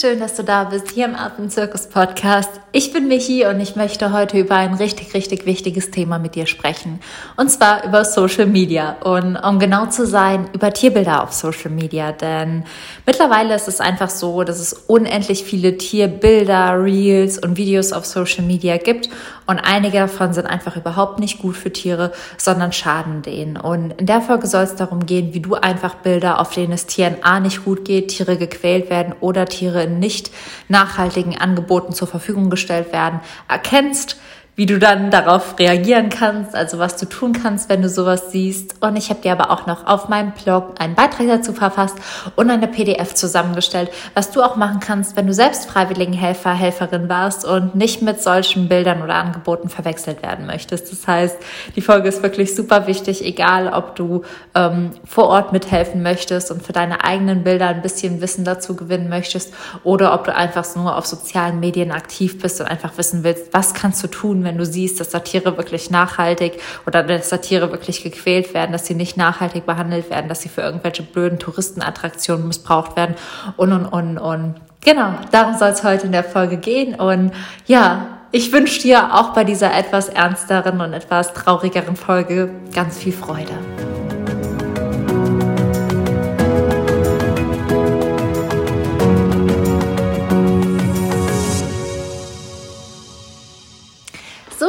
schön, 0.00 0.18
dass 0.18 0.34
du 0.34 0.42
da 0.42 0.64
bist 0.64 0.90
hier 0.90 1.04
im 1.04 1.14
Affenzirkus 1.14 1.86
Podcast. 1.86 2.50
Ich 2.72 2.92
bin 2.92 3.06
Michi 3.06 3.46
und 3.46 3.60
ich 3.60 3.76
möchte 3.76 4.12
heute 4.12 4.38
über 4.38 4.56
ein 4.56 4.74
richtig, 4.74 5.14
richtig 5.14 5.46
wichtiges 5.46 5.92
Thema 5.92 6.18
mit 6.18 6.34
dir 6.34 6.46
sprechen. 6.46 6.98
Und 7.36 7.50
zwar 7.50 7.84
über 7.84 8.04
Social 8.04 8.46
Media 8.46 8.96
und 9.04 9.36
um 9.36 9.60
genau 9.60 9.86
zu 9.86 10.04
sein, 10.06 10.48
über 10.52 10.72
Tierbilder 10.72 11.22
auf 11.22 11.32
Social 11.32 11.70
Media. 11.70 12.10
Denn 12.10 12.64
mittlerweile 13.06 13.54
ist 13.54 13.68
es 13.68 13.80
einfach 13.80 14.10
so, 14.10 14.42
dass 14.42 14.58
es 14.58 14.72
unendlich 14.72 15.44
viele 15.44 15.76
Tierbilder, 15.76 16.82
Reels 16.82 17.38
und 17.38 17.56
Videos 17.56 17.92
auf 17.92 18.04
Social 18.04 18.44
Media 18.44 18.78
gibt 18.78 19.08
und 19.46 19.58
einige 19.58 19.98
davon 19.98 20.32
sind 20.32 20.46
einfach 20.46 20.76
überhaupt 20.76 21.18
nicht 21.18 21.38
gut 21.38 21.56
für 21.56 21.72
Tiere, 21.72 22.12
sondern 22.38 22.72
schaden 22.72 23.22
denen. 23.22 23.56
Und 23.56 23.92
in 23.92 24.06
der 24.06 24.22
Folge 24.22 24.46
soll 24.46 24.62
es 24.62 24.74
darum 24.74 25.04
gehen, 25.04 25.34
wie 25.34 25.40
du 25.40 25.54
einfach 25.54 25.96
Bilder, 25.96 26.40
auf 26.40 26.54
denen 26.54 26.72
es 26.72 26.86
Tieren 26.86 27.16
A 27.22 27.40
nicht 27.40 27.64
gut 27.64 27.84
geht, 27.84 28.08
Tiere 28.08 28.38
gequält 28.38 28.88
werden 28.88 29.14
oder 29.20 29.44
Tiere 29.44 29.82
in 29.82 29.93
nicht 29.98 30.30
nachhaltigen 30.68 31.36
Angeboten 31.38 31.92
zur 31.92 32.08
Verfügung 32.08 32.50
gestellt 32.50 32.92
werden, 32.92 33.20
erkennst, 33.48 34.18
wie 34.56 34.66
du 34.66 34.78
dann 34.78 35.10
darauf 35.10 35.58
reagieren 35.58 36.10
kannst, 36.10 36.54
also 36.54 36.78
was 36.78 36.96
du 36.96 37.06
tun 37.06 37.32
kannst, 37.32 37.68
wenn 37.68 37.82
du 37.82 37.88
sowas 37.88 38.30
siehst. 38.30 38.76
Und 38.80 38.96
ich 38.96 39.10
habe 39.10 39.20
dir 39.20 39.32
aber 39.32 39.50
auch 39.50 39.66
noch 39.66 39.86
auf 39.86 40.08
meinem 40.08 40.32
Blog 40.32 40.74
einen 40.78 40.94
Beitrag 40.94 41.26
dazu 41.26 41.52
verfasst 41.52 41.96
und 42.36 42.50
eine 42.50 42.68
PDF 42.68 43.14
zusammengestellt, 43.14 43.90
was 44.14 44.30
du 44.30 44.42
auch 44.42 44.56
machen 44.56 44.78
kannst, 44.80 45.16
wenn 45.16 45.26
du 45.26 45.34
selbst 45.34 45.66
Freiwilligenhelfer, 45.68 46.52
Helferin 46.52 47.08
warst 47.08 47.44
und 47.44 47.74
nicht 47.74 48.02
mit 48.02 48.22
solchen 48.22 48.68
Bildern 48.68 49.02
oder 49.02 49.14
Angeboten 49.14 49.68
verwechselt 49.68 50.22
werden 50.22 50.46
möchtest. 50.46 50.92
Das 50.92 51.06
heißt, 51.06 51.36
die 51.74 51.80
Folge 51.80 52.08
ist 52.08 52.22
wirklich 52.22 52.54
super 52.54 52.86
wichtig, 52.86 53.24
egal 53.24 53.68
ob 53.72 53.96
du 53.96 54.22
ähm, 54.54 54.92
vor 55.04 55.28
Ort 55.28 55.52
mithelfen 55.52 56.02
möchtest 56.02 56.52
und 56.52 56.62
für 56.62 56.72
deine 56.72 57.02
eigenen 57.02 57.42
Bilder 57.42 57.68
ein 57.68 57.82
bisschen 57.82 58.20
Wissen 58.20 58.44
dazu 58.44 58.76
gewinnen 58.76 59.08
möchtest 59.08 59.52
oder 59.82 60.14
ob 60.14 60.24
du 60.24 60.34
einfach 60.34 60.64
nur 60.76 60.96
auf 60.96 61.06
sozialen 61.06 61.58
Medien 61.60 61.90
aktiv 61.90 62.40
bist 62.40 62.60
und 62.60 62.66
einfach 62.66 62.96
wissen 62.96 63.24
willst, 63.24 63.52
was 63.52 63.74
kannst 63.74 64.02
du 64.02 64.08
tun, 64.08 64.43
wenn 64.44 64.58
du 64.58 64.66
siehst, 64.66 65.00
dass 65.00 65.10
da 65.10 65.20
Tiere 65.20 65.56
wirklich 65.56 65.90
nachhaltig 65.90 66.60
oder 66.86 67.02
dass 67.02 67.28
da 67.28 67.38
Tiere 67.38 67.70
wirklich 67.70 68.02
gequält 68.02 68.54
werden, 68.54 68.72
dass 68.72 68.86
sie 68.86 68.94
nicht 68.94 69.16
nachhaltig 69.16 69.66
behandelt 69.66 70.10
werden, 70.10 70.28
dass 70.28 70.42
sie 70.42 70.48
für 70.48 70.62
irgendwelche 70.62 71.02
blöden 71.02 71.38
Touristenattraktionen 71.38 72.46
missbraucht 72.46 72.96
werden 72.96 73.14
und, 73.56 73.72
und, 73.72 73.86
und, 73.86 74.18
und. 74.18 74.54
Genau, 74.84 75.14
darum 75.32 75.56
soll 75.56 75.70
es 75.70 75.82
heute 75.82 76.06
in 76.06 76.12
der 76.12 76.24
Folge 76.24 76.58
gehen. 76.58 76.94
Und 76.94 77.32
ja, 77.66 78.06
ich 78.32 78.52
wünsche 78.52 78.82
dir 78.82 79.14
auch 79.14 79.32
bei 79.32 79.44
dieser 79.44 79.74
etwas 79.74 80.08
ernsteren 80.08 80.80
und 80.80 80.92
etwas 80.92 81.32
traurigeren 81.32 81.96
Folge 81.96 82.50
ganz 82.74 82.98
viel 82.98 83.12
Freude. 83.12 83.52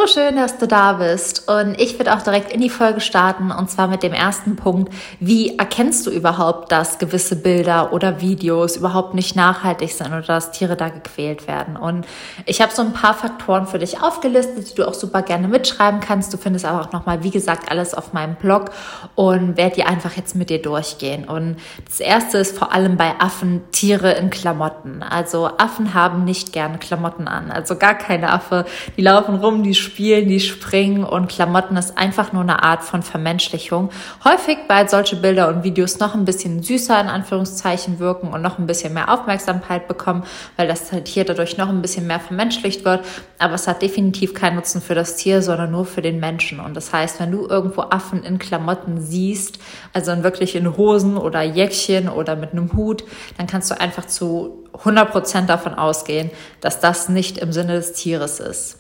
Schön, 0.08 0.36
dass 0.36 0.58
du 0.58 0.68
da 0.68 0.94
bist. 0.94 1.50
Und 1.50 1.80
ich 1.80 1.98
würde 2.00 2.14
auch 2.14 2.22
direkt 2.22 2.52
in 2.52 2.62
die 2.62 2.70
Folge 2.70 3.02
starten 3.02 3.52
und 3.52 3.70
zwar 3.70 3.88
mit 3.88 4.04
dem 4.04 4.14
ersten 4.14 4.56
Punkt. 4.56 4.94
Wie 5.20 5.58
erkennst 5.58 6.06
du 6.06 6.12
überhaupt, 6.12 6.72
dass 6.72 6.98
gewisse 6.98 7.36
Bilder 7.36 7.94
oder 7.94 8.22
Videos 8.22 8.78
überhaupt 8.78 9.14
nicht 9.14 9.36
nachhaltig 9.36 9.92
sind 9.92 10.08
oder 10.08 10.22
dass 10.22 10.52
Tiere 10.52 10.76
da 10.76 10.90
gequält 10.90 11.48
werden? 11.48 11.78
Und 11.78 12.06
ich 12.46 12.62
habe 12.62 12.74
so 12.74 12.82
ein 12.82 12.94
paar 12.94 13.14
Faktoren 13.14 13.68
für 13.68 13.80
dich 13.80 14.02
aufgelistet, 14.02 14.72
die 14.72 14.76
du 14.76 14.88
auch 14.88 14.94
super 14.94 15.22
gerne 15.22 15.48
mitschreiben 15.48 16.00
kannst. 16.00 16.34
Du 16.34 16.38
findest 16.38 16.66
aber 16.66 16.82
auch 16.82 16.92
nochmal, 16.92 17.24
wie 17.24 17.32
gesagt, 17.32 17.72
alles 17.72 17.94
auf 17.94 18.14
meinem 18.14 18.36
Blog 18.36 18.72
und 19.16 19.58
werde 19.58 19.76
die 19.76 19.84
einfach 19.84 20.16
jetzt 20.18 20.36
mit 20.36 20.50
dir 20.50 20.62
durchgehen. 20.62 21.26
Und 21.26 21.58
das 21.86 22.00
erste 22.00 22.38
ist 22.38 22.58
vor 22.58 22.74
allem 22.74 22.98
bei 22.98 23.14
Affen 23.20 23.62
Tiere 23.72 24.12
in 24.14 24.30
Klamotten. 24.30 25.04
Also 25.04 25.50
Affen 25.58 25.94
haben 25.94 26.26
nicht 26.26 26.54
gerne 26.54 26.78
Klamotten 26.78 27.28
an. 27.28 27.52
Also 27.52 27.76
gar 27.76 27.96
keine 27.96 28.32
Affe. 28.32 28.66
Die 28.98 29.02
laufen 29.02 29.36
rum, 29.36 29.64
die 29.64 29.74
spielen 29.96 30.28
die 30.28 30.42
springen 30.42 31.06
und 31.06 31.30
Klamotten 31.30 31.78
ist 31.78 31.98
einfach 31.98 32.34
nur 32.34 32.42
eine 32.42 32.64
Art 32.64 32.84
von 32.84 33.02
Vermenschlichung. 33.02 33.92
Häufig, 34.26 34.58
weil 34.68 34.90
solche 34.90 35.16
Bilder 35.16 35.48
und 35.48 35.64
Videos 35.64 36.00
noch 36.00 36.16
ein 36.16 36.26
bisschen 36.26 36.62
süßer 36.62 37.00
in 37.00 37.08
Anführungszeichen 37.08 37.98
wirken 38.00 38.28
und 38.28 38.42
noch 38.42 38.60
ein 38.60 38.68
bisschen 38.68 38.94
mehr 38.94 39.10
Aufmerksamkeit 39.10 39.88
bekommen, 39.88 40.24
weil 40.58 40.68
das 40.68 40.90
Tier 41.06 41.24
dadurch 41.24 41.56
noch 41.56 41.70
ein 41.70 41.82
bisschen 41.82 42.08
mehr 42.08 42.20
vermenschlicht 42.20 42.84
wird. 42.84 43.06
Aber 43.40 43.54
es 43.54 43.70
hat 43.70 43.82
definitiv 43.82 44.34
keinen 44.34 44.58
Nutzen 44.58 44.82
für 44.82 44.96
das 44.96 45.16
Tier, 45.16 45.42
sondern 45.42 45.72
nur 45.72 45.86
für 45.86 46.02
den 46.02 46.20
Menschen. 46.20 46.60
Und 46.60 46.76
das 46.76 46.92
heißt, 46.92 47.22
wenn 47.22 47.32
du 47.32 47.48
irgendwo 47.48 47.84
Affen 47.84 48.22
in 48.24 48.38
Klamotten 48.38 49.00
siehst, 49.00 49.60
also 49.94 50.12
wirklich 50.24 50.58
in 50.58 50.76
Hosen 50.76 51.16
oder 51.16 51.42
Jäckchen 51.42 52.10
oder 52.10 52.36
mit 52.36 52.52
einem 52.52 52.74
Hut, 52.74 53.06
dann 53.38 53.48
kannst 53.48 53.72
du 53.72 53.80
einfach 53.80 54.08
zu 54.08 54.66
100 54.74 55.10
Prozent 55.10 55.50
davon 55.50 55.74
ausgehen, 55.74 56.32
dass 56.60 56.82
das 56.82 57.08
nicht 57.08 57.38
im 57.38 57.54
Sinne 57.54 57.76
des 57.76 57.94
Tieres 57.94 58.42
ist. 58.42 58.80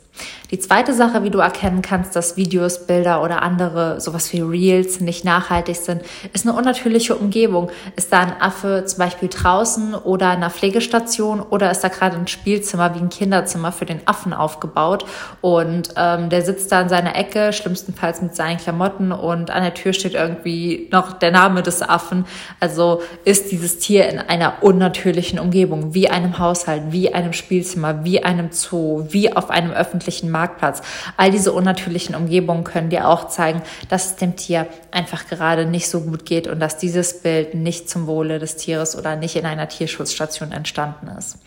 Die 0.52 0.59
zweite 0.59 0.94
Sache, 0.94 1.24
wie 1.24 1.31
du 1.31 1.40
erkennen 1.40 1.81
kannst, 1.81 2.16
dass 2.16 2.38
Videos, 2.38 2.86
Bilder 2.86 3.24
oder 3.24 3.42
andere, 3.42 4.00
sowas 4.00 4.31
wie 4.31 4.42
Reels, 4.42 5.00
nicht 5.00 5.26
nachhaltig 5.26 5.76
sind, 5.76 6.03
ist 6.34 6.48
eine 6.48 6.56
unnatürliche 6.56 7.16
Umgebung. 7.16 7.72
Ist 7.96 8.14
da 8.14 8.20
ein 8.20 8.42
Affe 8.42 8.86
zum 8.86 9.00
Beispiel 9.00 9.28
draußen 9.28 9.96
oder 9.96 10.28
in 10.28 10.38
einer 10.38 10.52
Pflegestation 10.52 11.42
oder 11.42 11.72
ist 11.72 11.81
da 11.81 11.88
gerade 11.88 12.16
ein 12.16 12.28
Spielzimmer 12.28 12.94
wie 12.96 13.00
ein 13.00 13.09
Kinderzimmer 13.09 13.72
für 13.72 13.86
den 13.86 14.02
Affen 14.06 14.34
aufgebaut 14.34 15.06
und 15.42 15.90
ähm, 15.98 16.30
der 16.30 16.44
sitzt 16.44 16.72
da 16.72 16.81
in 16.81 16.90
seiner 16.90 17.16
Ecke, 17.16 17.52
schlimmstenfalls 17.52 18.22
mit 18.22 18.36
seinen 18.36 18.58
Klamotten 18.58 19.12
und 19.12 19.50
an 19.50 19.64
der 19.64 19.74
Tür 19.74 19.94
steht 19.94 20.14
irgendwie 20.14 20.88
noch 20.92 21.14
der 21.14 21.31
Name 21.31 21.64
des 21.64 21.81
Affen. 21.81 22.25
Also 22.59 23.02
ist 23.25 23.52
dieses 23.52 23.80
Tier 23.80 24.08
in 24.08 24.20
einer 24.20 24.62
unnatürlichen 24.62 25.40
Umgebung, 25.40 25.94
wie 25.94 26.09
einem 26.09 26.38
Haushalt, 26.38 26.84
wie 26.92 27.14
einem 27.14 27.34
Spielzimmer, 27.34 28.06
wie 28.06 28.24
einem 28.24 28.52
Zoo, 28.52 29.06
wie 29.09 29.36
auf 29.36 29.50
einem 29.50 29.72
öffentlichen 29.72 30.05
Marktplatz. 30.32 30.82
All 31.18 31.32
diese 31.32 31.52
unnatürlichen 31.52 32.16
Umgebungen 32.16 32.64
können 32.64 32.90
dir 32.90 33.08
auch 33.08 33.28
zeigen, 33.28 33.62
dass 33.90 34.06
es 34.06 34.16
dem 34.16 34.36
Tier 34.36 34.68
einfach 34.92 35.28
gerade 35.28 35.66
nicht 35.66 35.90
so 35.90 36.02
gut 36.02 36.26
geht 36.26 36.48
und 36.48 36.60
dass 36.60 36.78
dieses 36.78 37.22
Bild 37.22 37.56
nicht 37.56 37.90
zum 37.90 38.08
Wohle 38.08 38.40
des 38.40 38.56
Tieres 38.56 38.98
oder 38.98 39.16
nicht 39.16 39.36
in 39.36 39.46
einer 39.46 39.68
Tierschutzstation 39.68 40.52
entstanden 40.52 41.08
ist. 41.18 41.38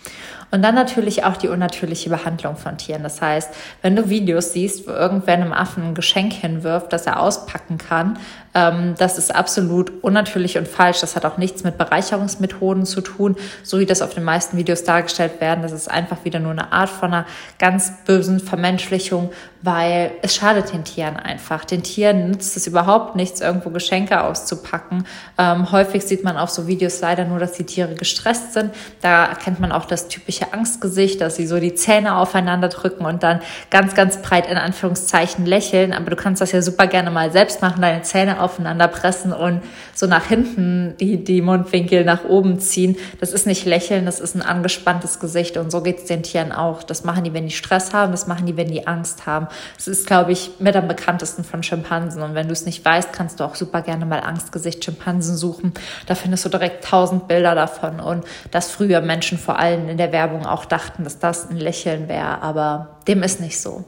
Und 0.51 0.63
dann 0.63 0.75
natürlich 0.75 1.25
auch 1.25 1.37
die 1.37 1.49
unnatürliche 1.49 2.09
Behandlung 2.09 2.57
von 2.57 2.79
Tieren. 2.79 3.03
Das 3.03 3.21
heißt, 3.21 3.51
wenn 3.83 3.95
du 3.95 4.09
Videos 4.09 4.55
siehst, 4.55 4.87
wo 4.87 4.93
irgendwer 4.93 5.35
einem 5.35 5.53
Affen 5.53 5.89
ein 5.89 5.95
Geschenk 5.95 6.33
hinwirft, 6.33 6.91
das 6.93 7.07
er 7.07 7.21
auspacken 7.21 7.77
kann, 7.77 8.19
ähm, 8.55 8.95
das 8.97 9.19
ist 9.19 9.35
absolut 9.35 9.93
unnatürlich 10.03 10.57
und 10.57 10.67
falsch. 10.67 11.01
Das 11.01 11.17
hat 11.17 11.27
auch 11.27 11.37
nichts 11.37 11.65
mit 11.65 11.77
Bereicherungsmethoden 11.77 12.87
zu 12.87 13.03
tun, 13.03 13.37
so 13.63 13.79
wie 13.79 13.85
das 13.85 14.01
auf 14.01 14.15
den 14.15 14.25
meisten 14.25 14.57
Videos 14.57 14.85
dargestellt 14.85 15.41
werden. 15.43 15.61
Das 15.63 15.73
ist 15.73 15.91
einfach 15.91 16.25
wieder 16.25 16.41
nur 16.41 16.53
eine 16.53 16.73
Art 16.73 16.89
von 16.89 17.13
einer 17.13 17.27
ganz 17.59 17.93
bösen 18.07 18.41
Vermenschlichung, 18.49 19.31
weil 19.63 20.13
es 20.23 20.37
schadet 20.37 20.73
den 20.73 20.85
Tieren 20.85 21.17
einfach. 21.17 21.65
Den 21.65 21.83
Tieren 21.83 22.31
nützt 22.31 22.57
es 22.57 22.67
überhaupt 22.67 23.17
nichts, 23.17 23.41
irgendwo 23.41 23.71
Geschenke 23.71 24.23
auszupacken. 24.23 25.05
Ähm, 25.37 25.73
häufig 25.73 26.05
sieht 26.05 26.23
man 26.23 26.37
auf 26.37 26.51
so 26.51 26.69
Videos 26.69 27.01
leider 27.01 27.25
nur, 27.25 27.41
dass 27.41 27.53
die 27.53 27.65
Tiere 27.65 27.95
gestresst 27.95 28.53
sind. 28.53 28.73
Da 29.01 29.25
erkennt 29.25 29.59
man 29.59 29.73
auch 29.73 29.85
das 29.85 30.09
typische 30.09 30.53
Angstgesicht, 30.53 31.21
dass 31.21 31.37
sie 31.37 31.47
so 31.47 31.59
die 31.59 31.75
Zähne 31.75 32.17
aufeinander 32.17 32.69
drücken 32.69 33.05
und 33.05 33.23
dann 33.23 33.41
ganz, 33.71 33.95
ganz 33.95 34.23
breit 34.23 34.47
in 34.49 34.57
Anführungszeichen 34.57 35.45
lächeln. 35.45 35.93
Aber 35.93 36.11
du 36.11 36.17
kannst 36.17 36.41
das 36.41 36.53
ja 36.53 36.63
super 36.63 36.87
gerne 36.87 37.11
mal 37.11 37.33
selbst 37.33 37.61
machen, 37.61 37.83
deine 37.83 38.03
Zähne 38.03 38.41
aufeinander 38.41 38.87
pressen 38.87 39.33
und 39.33 39.63
so 39.93 40.07
nach 40.07 40.27
hinten 40.27 40.97
die, 41.01 41.25
die 41.25 41.43
Mundwinkel 41.43 42.05
nach 42.05 42.25
oben 42.25 42.61
ziehen. 42.61 42.97
Das 43.19 43.33
ist 43.33 43.47
nicht 43.47 43.65
lächeln, 43.65 44.07
das 44.07 44.21
ist 44.21 44.37
ein 44.37 44.43
angespanntes 44.43 45.19
Gesicht 45.19 45.57
und 45.57 45.73
so 45.73 45.81
geht 45.83 45.99
es 45.99 46.05
den 46.05 46.23
Tieren 46.23 46.53
auch. 46.53 46.85
Das 46.85 47.03
machen 47.03 47.25
die, 47.25 47.35
wenn 47.35 47.47
die 47.47 47.53
Stress 47.53 47.93
haben, 47.93 48.13
das 48.13 48.29
machen 48.29 48.47
die, 48.47 48.57
wenn 48.57 48.71
die 48.71 48.87
Angst 48.87 49.27
haben. 49.27 49.48
Es 49.77 49.89
ist, 49.89 50.07
glaube 50.07 50.33
ich, 50.33 50.53
mit 50.59 50.77
am 50.77 50.89
bekanntesten 50.89 51.45
von 51.45 51.63
Schimpansen. 51.63 52.23
Und 52.23 52.35
wenn 52.35 52.47
du 52.47 52.53
es 52.53 52.67
nicht 52.67 52.85
weißt, 52.85 53.13
kannst 53.13 53.41
du 53.41 53.45
auch 53.45 53.55
super 53.55 53.83
gerne 53.83 54.07
mal 54.07 54.21
Angstgesicht 54.21 54.85
Schimpansen 54.85 55.37
suchen. 55.37 55.75
Da 56.07 56.15
findest 56.15 56.45
du 56.45 56.49
direkt 56.49 56.85
tausend 56.85 57.29
Bilder 57.29 57.55
davon. 57.55 58.01
Und 58.01 58.25
dass 58.51 58.71
früher 58.71 59.01
Menschen 59.01 59.39
vor 59.39 59.59
allem 59.59 59.89
in 59.89 59.99
der 59.99 60.13
Werbung 60.13 60.47
auch 60.47 60.65
dachten, 60.65 61.05
dass 61.05 61.19
das 61.19 61.51
ein 61.51 61.57
Lächeln 61.57 62.09
wäre. 62.09 62.43
Aber 62.43 62.99
dem 63.07 63.23
ist 63.23 63.41
nicht 63.41 63.61
so. 63.61 63.85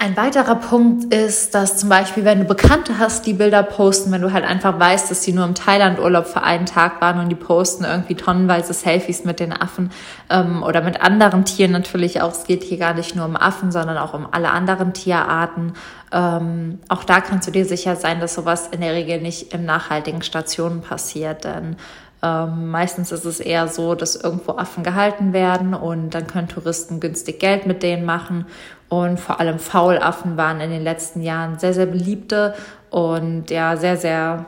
Ein 0.00 0.16
weiterer 0.16 0.54
Punkt 0.54 1.12
ist, 1.12 1.56
dass 1.56 1.76
zum 1.76 1.88
Beispiel, 1.88 2.24
wenn 2.24 2.38
du 2.38 2.44
Bekannte 2.44 3.00
hast, 3.00 3.26
die 3.26 3.32
Bilder 3.32 3.64
posten, 3.64 4.12
wenn 4.12 4.22
du 4.22 4.32
halt 4.32 4.44
einfach 4.44 4.78
weißt, 4.78 5.10
dass 5.10 5.24
sie 5.24 5.32
nur 5.32 5.44
im 5.44 5.56
Thailand-Urlaub 5.56 6.28
für 6.28 6.44
einen 6.44 6.66
Tag 6.66 7.00
waren 7.00 7.18
und 7.18 7.30
die 7.30 7.34
posten 7.34 7.82
irgendwie 7.82 8.14
tonnenweise 8.14 8.72
Selfies 8.72 9.24
mit 9.24 9.40
den 9.40 9.52
Affen 9.52 9.90
ähm, 10.30 10.62
oder 10.62 10.82
mit 10.82 11.00
anderen 11.00 11.44
Tieren 11.44 11.72
natürlich 11.72 12.22
auch. 12.22 12.30
Es 12.30 12.44
geht 12.44 12.62
hier 12.62 12.78
gar 12.78 12.94
nicht 12.94 13.16
nur 13.16 13.24
um 13.24 13.34
Affen, 13.34 13.72
sondern 13.72 13.98
auch 13.98 14.14
um 14.14 14.28
alle 14.30 14.50
anderen 14.50 14.92
Tierarten. 14.92 15.72
Ähm, 16.12 16.78
auch 16.88 17.02
da 17.02 17.20
kannst 17.20 17.48
du 17.48 17.50
dir 17.50 17.64
sicher 17.64 17.96
sein, 17.96 18.20
dass 18.20 18.34
sowas 18.34 18.68
in 18.68 18.80
der 18.80 18.92
Regel 18.92 19.20
nicht 19.20 19.52
in 19.52 19.64
nachhaltigen 19.64 20.22
Stationen 20.22 20.80
passiert, 20.80 21.42
denn 21.42 21.74
ähm, 22.22 22.70
meistens 22.70 23.12
ist 23.12 23.24
es 23.24 23.38
eher 23.38 23.68
so, 23.68 23.94
dass 23.94 24.16
irgendwo 24.16 24.52
Affen 24.52 24.82
gehalten 24.82 25.32
werden 25.32 25.74
und 25.74 26.10
dann 26.10 26.26
können 26.26 26.48
Touristen 26.48 27.00
günstig 27.00 27.38
Geld 27.38 27.66
mit 27.66 27.82
denen 27.82 28.04
machen. 28.04 28.46
Und 28.88 29.20
vor 29.20 29.38
allem 29.38 29.58
Faulaffen 29.58 30.36
waren 30.36 30.60
in 30.60 30.70
den 30.70 30.82
letzten 30.82 31.22
Jahren 31.22 31.58
sehr, 31.58 31.74
sehr 31.74 31.86
beliebte 31.86 32.54
und 32.90 33.50
ja, 33.50 33.76
sehr, 33.76 33.96
sehr 33.96 34.46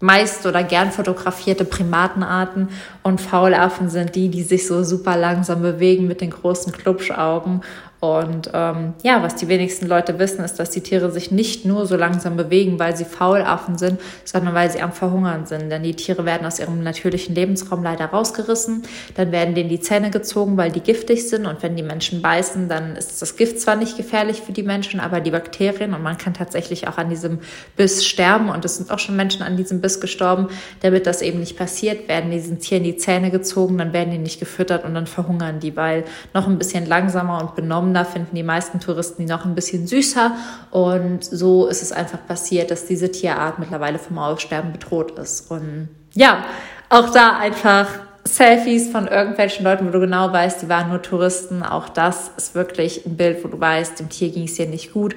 meist 0.00 0.44
oder 0.46 0.62
gern 0.62 0.90
fotografierte 0.90 1.64
Primatenarten 1.64 2.68
und 3.02 3.20
Faulaffen 3.20 3.88
sind 3.88 4.14
die, 4.14 4.28
die 4.28 4.42
sich 4.42 4.66
so 4.66 4.84
super 4.84 5.16
langsam 5.16 5.62
bewegen 5.62 6.06
mit 6.06 6.20
den 6.20 6.30
großen 6.30 6.72
Klubschaugen 6.72 7.62
und 8.04 8.50
ähm, 8.52 8.92
ja, 9.02 9.22
was 9.22 9.36
die 9.36 9.48
wenigsten 9.48 9.86
Leute 9.86 10.18
wissen, 10.18 10.44
ist, 10.44 10.56
dass 10.56 10.70
die 10.70 10.82
Tiere 10.82 11.10
sich 11.10 11.30
nicht 11.30 11.64
nur 11.64 11.86
so 11.86 11.96
langsam 11.96 12.36
bewegen, 12.36 12.78
weil 12.78 12.94
sie 12.96 13.06
Faulaffen 13.06 13.78
sind, 13.78 13.98
sondern 14.24 14.54
weil 14.54 14.70
sie 14.70 14.82
am 14.82 14.92
Verhungern 14.92 15.46
sind. 15.46 15.70
Denn 15.70 15.82
die 15.82 15.94
Tiere 15.94 16.26
werden 16.26 16.46
aus 16.46 16.58
ihrem 16.58 16.82
natürlichen 16.82 17.34
Lebensraum 17.34 17.82
leider 17.82 18.06
rausgerissen. 18.06 18.82
Dann 19.14 19.32
werden 19.32 19.54
denen 19.54 19.70
die 19.70 19.80
Zähne 19.80 20.10
gezogen, 20.10 20.58
weil 20.58 20.70
die 20.70 20.80
giftig 20.80 21.28
sind. 21.28 21.46
Und 21.46 21.62
wenn 21.62 21.76
die 21.76 21.82
Menschen 21.82 22.20
beißen, 22.20 22.68
dann 22.68 22.94
ist 22.94 23.22
das 23.22 23.36
Gift 23.36 23.60
zwar 23.60 23.76
nicht 23.76 23.96
gefährlich 23.96 24.42
für 24.42 24.52
die 24.52 24.62
Menschen, 24.62 25.00
aber 25.00 25.20
die 25.20 25.30
Bakterien. 25.30 25.94
Und 25.94 26.02
man 26.02 26.18
kann 26.18 26.34
tatsächlich 26.34 26.86
auch 26.88 26.98
an 26.98 27.08
diesem 27.08 27.38
Biss 27.76 28.04
sterben. 28.04 28.50
Und 28.50 28.66
es 28.66 28.76
sind 28.76 28.90
auch 28.90 28.98
schon 28.98 29.16
Menschen 29.16 29.42
an 29.42 29.56
diesem 29.56 29.80
Biss 29.80 30.00
gestorben. 30.00 30.48
Damit 30.82 31.06
das 31.06 31.22
eben 31.22 31.40
nicht 31.40 31.56
passiert, 31.56 32.06
werden 32.08 32.30
diesen 32.30 32.58
Tieren 32.58 32.84
die 32.84 32.96
Zähne 32.98 33.30
gezogen, 33.30 33.78
dann 33.78 33.94
werden 33.94 34.10
die 34.10 34.18
nicht 34.18 34.40
gefüttert 34.40 34.84
und 34.84 34.94
dann 34.94 35.06
verhungern 35.06 35.60
die, 35.60 35.74
weil 35.74 36.04
noch 36.34 36.46
ein 36.46 36.58
bisschen 36.58 36.86
langsamer 36.86 37.40
und 37.40 37.54
benommen 37.54 37.93
da 37.94 38.04
finden 38.04 38.34
die 38.36 38.42
meisten 38.42 38.80
Touristen 38.80 39.22
die 39.22 39.28
noch 39.28 39.44
ein 39.44 39.54
bisschen 39.54 39.86
süßer. 39.86 40.32
Und 40.70 41.24
so 41.24 41.66
ist 41.66 41.82
es 41.82 41.92
einfach 41.92 42.18
passiert, 42.26 42.70
dass 42.70 42.86
diese 42.86 43.10
Tierart 43.10 43.58
mittlerweile 43.58 43.98
vom 43.98 44.18
Aussterben 44.18 44.72
bedroht 44.72 45.18
ist. 45.18 45.50
Und 45.50 45.88
ja, 46.14 46.44
auch 46.90 47.10
da 47.10 47.38
einfach 47.38 47.88
Selfies 48.24 48.90
von 48.90 49.06
irgendwelchen 49.06 49.64
Leuten, 49.64 49.86
wo 49.86 49.90
du 49.90 50.00
genau 50.00 50.32
weißt, 50.32 50.62
die 50.62 50.68
waren 50.68 50.88
nur 50.88 51.02
Touristen. 51.02 51.62
Auch 51.62 51.88
das 51.88 52.30
ist 52.36 52.54
wirklich 52.54 53.04
ein 53.06 53.16
Bild, 53.16 53.44
wo 53.44 53.48
du 53.48 53.60
weißt, 53.60 54.00
dem 54.00 54.08
Tier 54.08 54.30
ging 54.30 54.44
es 54.44 54.56
hier 54.56 54.66
nicht 54.66 54.92
gut. 54.92 55.14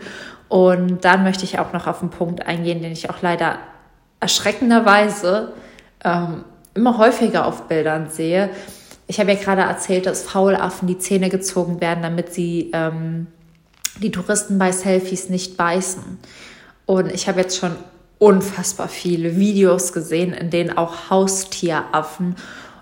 Und 0.49 1.03
dann 1.05 1.23
möchte 1.23 1.43
ich 1.43 1.59
auch 1.59 1.73
noch 1.73 1.87
auf 1.87 2.01
einen 2.01 2.11
Punkt 2.11 2.45
eingehen, 2.45 2.81
den 2.81 2.91
ich 2.91 3.09
auch 3.09 3.21
leider 3.21 3.57
erschreckenderweise 4.19 5.53
ähm, 6.03 6.43
immer 6.73 6.97
häufiger 6.97 7.45
auf 7.45 7.67
Bildern 7.67 8.09
sehe. 8.09 8.49
Ich 9.07 9.19
habe 9.19 9.31
ja 9.31 9.39
gerade 9.39 9.61
erzählt, 9.61 10.05
dass 10.05 10.23
Faulaffen 10.23 10.87
die 10.87 10.97
Zähne 10.97 11.29
gezogen 11.29 11.79
werden, 11.79 12.03
damit 12.03 12.33
sie 12.33 12.71
ähm, 12.73 13.27
die 14.01 14.11
Touristen 14.11 14.59
bei 14.59 14.71
Selfies 14.71 15.29
nicht 15.29 15.57
beißen. 15.57 16.03
Und 16.85 17.11
ich 17.11 17.27
habe 17.27 17.39
jetzt 17.39 17.57
schon 17.57 17.75
unfassbar 18.19 18.89
viele 18.89 19.37
Videos 19.37 19.93
gesehen, 19.93 20.33
in 20.33 20.49
denen 20.49 20.77
auch 20.77 21.09
Haustieraffen, 21.09 22.35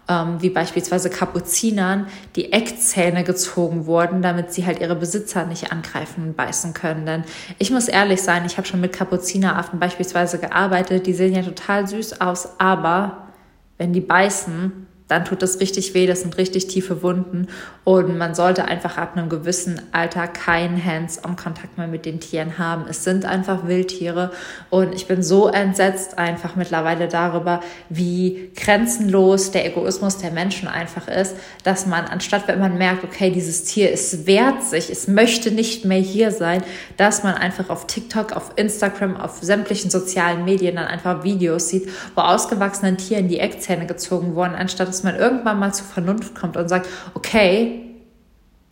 ähm, 0.07 0.37
wie 0.39 0.49
beispielsweise 0.49 1.09
Kapuzinern, 1.09 2.07
die 2.35 2.53
Eckzähne 2.53 3.23
gezogen 3.23 3.85
wurden, 3.85 4.21
damit 4.21 4.53
sie 4.53 4.65
halt 4.65 4.79
ihre 4.79 4.95
Besitzer 4.95 5.45
nicht 5.45 5.71
angreifen 5.71 6.23
und 6.23 6.37
beißen 6.37 6.73
können. 6.73 7.05
Denn 7.05 7.23
ich 7.57 7.71
muss 7.71 7.87
ehrlich 7.87 8.21
sein, 8.21 8.45
ich 8.45 8.57
habe 8.57 8.67
schon 8.67 8.81
mit 8.81 8.93
Kapuzineraffen 8.93 9.79
beispielsweise 9.79 10.37
gearbeitet, 10.37 11.07
die 11.07 11.13
sehen 11.13 11.33
ja 11.33 11.41
total 11.41 11.87
süß 11.87 12.21
aus, 12.21 12.49
aber 12.59 13.29
wenn 13.77 13.93
die 13.93 14.01
beißen, 14.01 14.87
dann 15.07 15.23
tut 15.23 15.43
das 15.43 15.59
richtig 15.59 15.93
weh, 15.93 16.07
das 16.07 16.21
sind 16.21 16.37
richtig 16.37 16.67
tiefe 16.67 17.03
Wunden 17.03 17.47
und 17.83 18.17
man 18.17 18.33
sollte 18.33 18.65
einfach 18.65 18.97
ab 18.97 19.15
einem 19.15 19.29
gewissen 19.29 19.79
Alter 19.91 20.27
keinen 20.27 20.83
Hands-on-Kontakt 20.83 21.77
mehr 21.77 21.87
mit 21.87 22.05
den 22.05 22.19
Tieren 22.19 22.57
haben. 22.57 22.85
Es 22.89 23.03
sind 23.03 23.23
einfach 23.23 23.67
Wildtiere 23.67 24.31
und 24.71 24.95
ich 24.95 25.07
bin 25.07 25.21
so 25.21 25.47
entsetzt 25.47 26.17
einfach 26.17 26.55
mittlerweile 26.55 27.07
darüber, 27.07 27.61
wie 27.89 28.51
grenzenlos 28.55 29.51
der 29.51 29.67
Egoismus 29.67 30.17
der 30.17 30.31
Menschen 30.31 30.67
einfach 30.67 31.07
ist, 31.07 31.35
dass 31.63 31.85
man 31.85 32.05
anstatt, 32.05 32.47
wenn 32.47 32.59
man 32.59 32.77
merkt, 32.79 33.03
okay, 33.03 33.29
dieses 33.29 33.65
Tier 33.65 33.91
ist 33.91 34.25
wert 34.25 34.63
sich, 34.63 34.89
es 34.89 35.07
möchte 35.07 35.51
nicht 35.51 35.85
mehr 35.85 35.99
hier 35.99 36.31
sein, 36.31 36.63
dass 36.97 37.21
man 37.21 37.35
einfach 37.35 37.69
auf 37.69 37.85
TikTok, 37.85 38.31
auf 38.31 38.53
Instagram, 38.55 39.17
auf 39.17 39.37
sämtlichen 39.41 39.91
sozialen 39.91 40.45
Medien 40.45 40.77
dann 40.77 40.87
einfach 40.87 41.23
Videos 41.23 41.69
sieht, 41.69 41.87
wo 42.15 42.21
ausgewachsenen 42.21 42.97
Tieren 42.97 43.27
die 43.27 43.39
Eckzähne 43.39 43.85
gezogen 43.85 44.33
wurden, 44.33 44.55
anstatt 44.55 44.94
dass 44.95 45.03
man 45.03 45.15
irgendwann 45.15 45.59
mal 45.59 45.73
zur 45.73 45.85
Vernunft 45.85 46.35
kommt 46.35 46.55
und 46.57 46.69
sagt, 46.69 46.87
okay, 47.13 47.81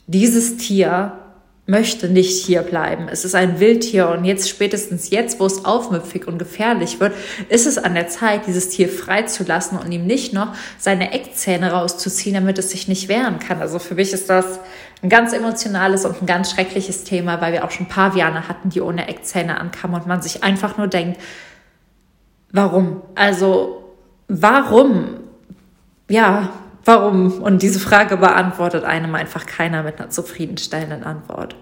dieses 0.08 0.58
Tier 0.58 1.14
möchte 1.66 2.10
nicht 2.10 2.46
hier 2.46 2.62
bleiben. 2.62 3.08
Es 3.10 3.24
ist 3.24 3.36
ein 3.36 3.60
Wildtier 3.60 4.10
und 4.10 4.26
jetzt 4.26 4.50
spätestens 4.50 5.10
jetzt, 5.12 5.40
wo 5.40 5.46
es 5.46 5.64
aufmüpfig 5.64 6.28
und 6.28 6.38
gefährlich 6.38 7.00
wird, 7.00 7.14
ist 7.48 7.66
es 7.66 7.78
an 7.78 7.94
der 7.94 8.10
Zeit, 8.10 8.48
dieses 8.48 8.70
Tier 8.70 8.90
freizulassen 8.90 9.78
und 9.78 9.90
ihm 9.92 10.06
nicht 10.06 10.34
noch 10.34 10.54
seine 10.78 11.14
Eckzähne 11.14 11.72
rauszuziehen, 11.72 12.34
damit 12.34 12.58
es 12.58 12.72
sich 12.72 12.90
nicht 12.90 13.08
wehren 13.08 13.40
kann. 13.40 13.62
Also 13.62 13.80
für 13.80 13.96
mich 13.96 14.12
ist 14.12 14.30
das 14.30 14.60
ein 15.02 15.10
ganz 15.10 15.32
emotionales 15.32 16.04
und 16.04 16.22
ein 16.22 16.26
ganz 16.26 16.52
schreckliches 16.52 17.06
Thema, 17.06 17.40
weil 17.40 17.54
wir 17.54 17.64
auch 17.64 17.72
schon 17.72 17.88
Paviane 17.88 18.50
hatten, 18.50 18.70
die 18.70 18.82
ohne 18.82 19.08
Eckzähne 19.08 19.58
ankamen 19.58 20.02
und 20.02 20.08
man 20.08 20.22
sich 20.22 20.44
einfach 20.44 20.78
nur 20.78 20.88
denkt, 20.88 21.20
warum? 22.52 23.02
Also 23.16 23.84
warum 24.28 25.23
ja, 26.14 26.50
warum? 26.86 27.42
Und 27.42 27.64
diese 27.64 27.80
Frage 27.80 28.18
beantwortet 28.18 28.84
einem 28.84 29.16
einfach 29.16 29.48
keiner 29.48 29.82
mit 29.82 30.00
einer 30.00 30.12
zufriedenstellenden 30.12 31.04
Antwort. 31.04 31.56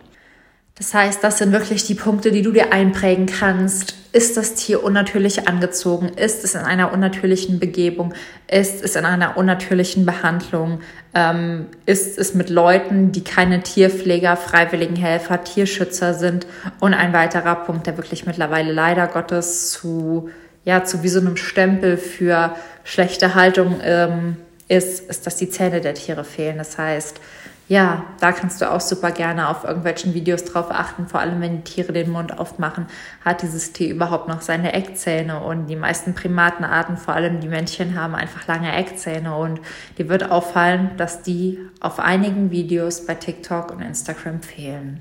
Das 0.76 0.94
heißt, 0.94 1.24
das 1.24 1.38
sind 1.38 1.54
wirklich 1.54 1.86
die 1.86 1.96
Punkte, 1.96 2.32
die 2.32 2.42
du 2.42 2.52
dir 2.52 2.74
einprägen 2.74 3.28
kannst. 3.28 3.96
Ist 4.12 4.36
das 4.36 4.56
Tier 4.56 4.84
unnatürlich 4.84 5.48
angezogen? 5.48 6.10
Ist 6.10 6.44
es 6.44 6.56
in 6.56 6.62
einer 6.62 6.92
unnatürlichen 6.92 7.60
Begebung? 7.60 8.14
Ist 8.50 8.84
es 8.84 8.98
in 8.98 9.06
einer 9.06 9.38
unnatürlichen 9.38 10.06
Behandlung? 10.06 10.82
Ähm, 11.14 11.68
ist 11.86 12.18
es 12.18 12.34
mit 12.34 12.50
Leuten, 12.50 13.14
die 13.14 13.24
keine 13.24 13.62
Tierpfleger, 13.62 14.36
freiwilligen 14.36 14.98
Helfer, 14.98 15.46
Tierschützer 15.46 16.14
sind? 16.14 16.46
Und 16.82 16.94
ein 16.94 17.14
weiterer 17.14 17.56
Punkt, 17.56 17.88
der 17.88 17.96
wirklich 17.96 18.26
mittlerweile 18.26 18.74
leider 18.74 19.08
Gottes 19.08 19.72
zu 19.72 20.30
ja 20.64 20.84
zu 20.84 21.04
wie 21.04 21.10
so 21.10 21.20
einem 21.20 21.38
Stempel 21.38 21.98
für 21.98 22.56
schlechte 22.84 23.36
Haltung 23.36 23.80
ähm, 23.84 24.38
ist, 24.68 25.10
ist, 25.10 25.28
dass 25.28 25.36
die 25.36 25.50
Zähne 25.50 25.82
der 25.82 25.94
Tiere 25.94 26.24
fehlen. 26.24 26.58
Das 26.58 26.78
heißt, 26.78 27.20
ja, 27.68 28.04
da 28.20 28.34
kannst 28.34 28.60
du 28.62 28.70
auch 28.70 28.82
super 28.82 29.12
gerne 29.12 29.48
auf 29.48 29.64
irgendwelchen 29.64 30.14
Videos 30.14 30.44
drauf 30.44 30.68
achten, 30.72 31.08
vor 31.08 31.22
allem 31.22 31.40
wenn 31.40 31.64
die 31.64 31.72
Tiere 31.72 31.94
den 31.94 32.12
Mund 32.12 32.38
aufmachen, 32.38 32.88
hat 33.24 33.44
dieses 33.44 33.72
Tier 33.72 33.94
überhaupt 33.94 34.28
noch 34.28 34.42
seine 34.42 34.74
Eckzähne 34.74 35.40
und 35.40 35.68
die 35.68 35.78
meisten 35.78 36.14
Primatenarten, 36.14 36.98
vor 36.98 37.14
allem 37.14 37.40
die 37.40 37.48
Männchen, 37.48 37.98
haben 37.98 38.14
einfach 38.14 38.46
lange 38.48 38.76
Eckzähne 38.76 39.34
und 39.36 39.62
dir 39.98 40.10
wird 40.10 40.30
auffallen, 40.30 40.92
dass 40.98 41.22
die 41.22 41.60
auf 41.80 42.00
einigen 42.00 42.52
Videos 42.52 43.06
bei 43.06 43.16
TikTok 43.16 43.72
und 43.72 43.82
Instagram 43.82 44.42
fehlen. 44.42 45.00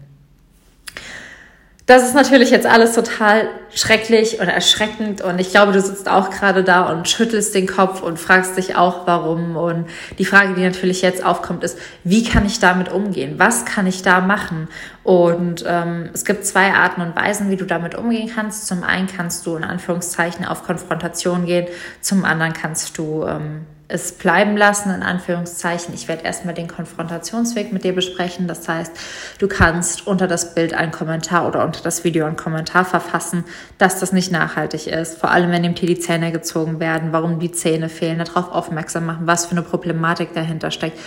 Das 1.91 2.05
ist 2.05 2.15
natürlich 2.15 2.51
jetzt 2.51 2.69
alles 2.69 2.93
total 2.93 3.49
schrecklich 3.75 4.39
und 4.39 4.47
erschreckend 4.47 5.23
und 5.23 5.41
ich 5.41 5.51
glaube, 5.51 5.73
du 5.73 5.81
sitzt 5.81 6.09
auch 6.09 6.31
gerade 6.31 6.63
da 6.63 6.89
und 6.89 7.09
schüttelst 7.09 7.53
den 7.53 7.67
Kopf 7.67 8.01
und 8.01 8.17
fragst 8.17 8.57
dich 8.57 8.77
auch, 8.77 9.09
warum. 9.09 9.57
Und 9.57 9.87
die 10.17 10.25
Frage, 10.25 10.55
die 10.55 10.63
natürlich 10.63 11.03
jetzt 11.03 11.25
aufkommt, 11.25 11.65
ist, 11.65 11.77
wie 12.05 12.23
kann 12.23 12.47
ich 12.47 12.61
damit 12.61 12.93
umgehen? 12.93 13.41
Was 13.41 13.65
kann 13.65 13.89
ich 13.89 14.03
da 14.03 14.21
machen? 14.21 14.69
Und 15.03 15.65
ähm, 15.67 16.11
es 16.13 16.25
gibt 16.25 16.47
zwei 16.47 16.75
Arten 16.75 17.01
und 17.01 17.17
Weisen, 17.17 17.51
wie 17.51 17.57
du 17.57 17.65
damit 17.65 17.97
umgehen 17.97 18.31
kannst. 18.33 18.69
Zum 18.69 18.85
einen 18.85 19.09
kannst 19.09 19.45
du 19.45 19.57
in 19.57 19.65
Anführungszeichen 19.65 20.45
auf 20.45 20.63
Konfrontation 20.63 21.45
gehen, 21.45 21.67
zum 22.01 22.25
anderen 22.25 22.53
kannst 22.53 22.99
du 22.99 23.27
ähm, 23.27 23.67
es 23.91 24.13
bleiben 24.13 24.57
lassen, 24.57 24.95
in 24.95 25.03
Anführungszeichen. 25.03 25.93
Ich 25.95 26.09
werde 26.09 26.25
erstmal 26.25 26.55
den 26.55 26.69
Konfrontationsweg 26.69 27.73
mit 27.73 27.85
dir 27.85 27.95
besprechen. 27.95 28.47
Das 28.47 28.69
heißt, 28.69 28.93
du 29.39 29.49
kannst 29.49 30.07
unter 30.07 30.27
das 30.27 30.55
Bild 30.55 30.75
einen 30.75 30.93
Kommentar 30.93 31.47
oder 31.47 31.65
unter 31.65 31.83
das 31.83 32.05
Video 32.05 32.27
einen 32.27 32.37
Kommentar 32.37 32.85
verfassen, 32.85 33.45
dass 33.79 34.01
das 34.01 34.13
nicht 34.13 34.31
nachhaltig 34.31 34.87
ist. 34.87 35.19
Vor 35.19 35.31
allem, 35.31 35.51
wenn 35.51 35.63
dem 35.63 35.75
Tier 35.75 35.89
die 35.89 35.99
Zähne 35.99 36.33
gezogen 36.33 36.81
werden, 36.81 37.13
warum 37.13 37.41
die 37.41 37.53
Zähne 37.53 37.89
fehlen, 37.89 38.19
darauf 38.19 38.51
aufmerksam 38.53 39.07
machen, 39.07 39.27
was 39.27 39.47
für 39.47 39.53
eine 39.53 39.63
Problematik 39.63 40.33
dahinter 40.35 40.71
steckt. 40.71 40.99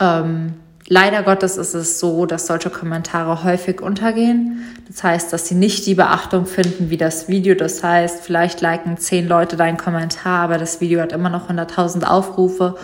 Ähm, 0.00 0.54
Leider 0.92 1.22
Gottes 1.22 1.56
ist 1.56 1.74
es 1.74 2.00
so, 2.00 2.26
dass 2.26 2.48
solche 2.48 2.68
Kommentare 2.68 3.44
häufig 3.44 3.80
untergehen. 3.80 4.64
Das 4.88 5.04
heißt, 5.04 5.32
dass 5.32 5.46
sie 5.46 5.54
nicht 5.54 5.86
die 5.86 5.94
Beachtung 5.94 6.46
finden 6.46 6.90
wie 6.90 6.96
das 6.96 7.28
Video. 7.28 7.54
Das 7.54 7.84
heißt, 7.84 8.24
vielleicht 8.24 8.60
liken 8.60 8.98
zehn 8.98 9.28
Leute 9.28 9.56
deinen 9.56 9.76
Kommentar, 9.76 10.42
aber 10.42 10.58
das 10.58 10.80
Video 10.80 11.00
hat 11.00 11.12
immer 11.12 11.30
noch 11.30 11.48
100.000 11.48 12.02
Aufrufe. 12.02 12.74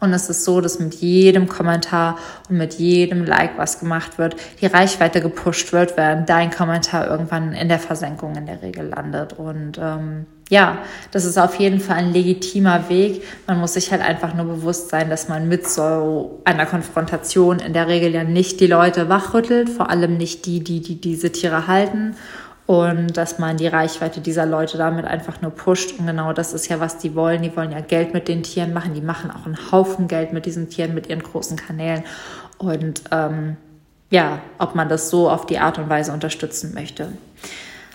Und 0.00 0.12
es 0.12 0.28
ist 0.28 0.44
so, 0.44 0.60
dass 0.60 0.80
mit 0.80 0.94
jedem 0.94 1.46
Kommentar 1.46 2.18
und 2.48 2.58
mit 2.58 2.74
jedem 2.74 3.24
Like, 3.24 3.56
was 3.56 3.78
gemacht 3.78 4.18
wird, 4.18 4.34
die 4.60 4.66
Reichweite 4.66 5.20
gepusht 5.20 5.72
wird, 5.72 5.96
während 5.96 6.28
dein 6.28 6.50
Kommentar 6.50 7.06
irgendwann 7.06 7.52
in 7.52 7.68
der 7.68 7.78
Versenkung 7.78 8.34
in 8.34 8.46
der 8.46 8.60
Regel 8.60 8.88
landet. 8.88 9.34
Und 9.34 9.78
ähm, 9.80 10.26
ja, 10.52 10.76
das 11.12 11.24
ist 11.24 11.38
auf 11.38 11.54
jeden 11.54 11.80
Fall 11.80 11.96
ein 11.96 12.12
legitimer 12.12 12.90
Weg. 12.90 13.22
Man 13.46 13.58
muss 13.58 13.72
sich 13.72 13.90
halt 13.90 14.02
einfach 14.02 14.34
nur 14.34 14.44
bewusst 14.44 14.90
sein, 14.90 15.08
dass 15.08 15.26
man 15.26 15.48
mit 15.48 15.66
so 15.66 16.42
einer 16.44 16.66
Konfrontation 16.66 17.58
in 17.58 17.72
der 17.72 17.88
Regel 17.88 18.12
ja 18.12 18.22
nicht 18.22 18.60
die 18.60 18.66
Leute 18.66 19.08
wachrüttelt, 19.08 19.70
vor 19.70 19.88
allem 19.88 20.18
nicht 20.18 20.44
die, 20.44 20.62
die, 20.62 20.80
die 20.80 21.00
diese 21.00 21.32
Tiere 21.32 21.68
halten. 21.68 22.16
Und 22.66 23.16
dass 23.16 23.38
man 23.38 23.56
die 23.56 23.66
Reichweite 23.66 24.20
dieser 24.20 24.44
Leute 24.44 24.76
damit 24.76 25.06
einfach 25.06 25.40
nur 25.40 25.52
pusht. 25.52 25.98
Und 25.98 26.06
genau 26.06 26.34
das 26.34 26.52
ist 26.52 26.68
ja, 26.68 26.80
was 26.80 26.98
die 26.98 27.14
wollen. 27.14 27.40
Die 27.40 27.56
wollen 27.56 27.72
ja 27.72 27.80
Geld 27.80 28.12
mit 28.12 28.28
den 28.28 28.42
Tieren 28.42 28.74
machen. 28.74 28.92
Die 28.92 29.00
machen 29.00 29.30
auch 29.30 29.46
einen 29.46 29.72
Haufen 29.72 30.06
Geld 30.06 30.34
mit 30.34 30.44
diesen 30.44 30.68
Tieren, 30.68 30.92
mit 30.92 31.06
ihren 31.06 31.22
großen 31.22 31.56
Kanälen. 31.56 32.04
Und 32.58 33.04
ähm, 33.10 33.56
ja, 34.10 34.40
ob 34.58 34.74
man 34.74 34.90
das 34.90 35.08
so 35.08 35.30
auf 35.30 35.46
die 35.46 35.58
Art 35.58 35.78
und 35.78 35.88
Weise 35.88 36.12
unterstützen 36.12 36.74
möchte. 36.74 37.08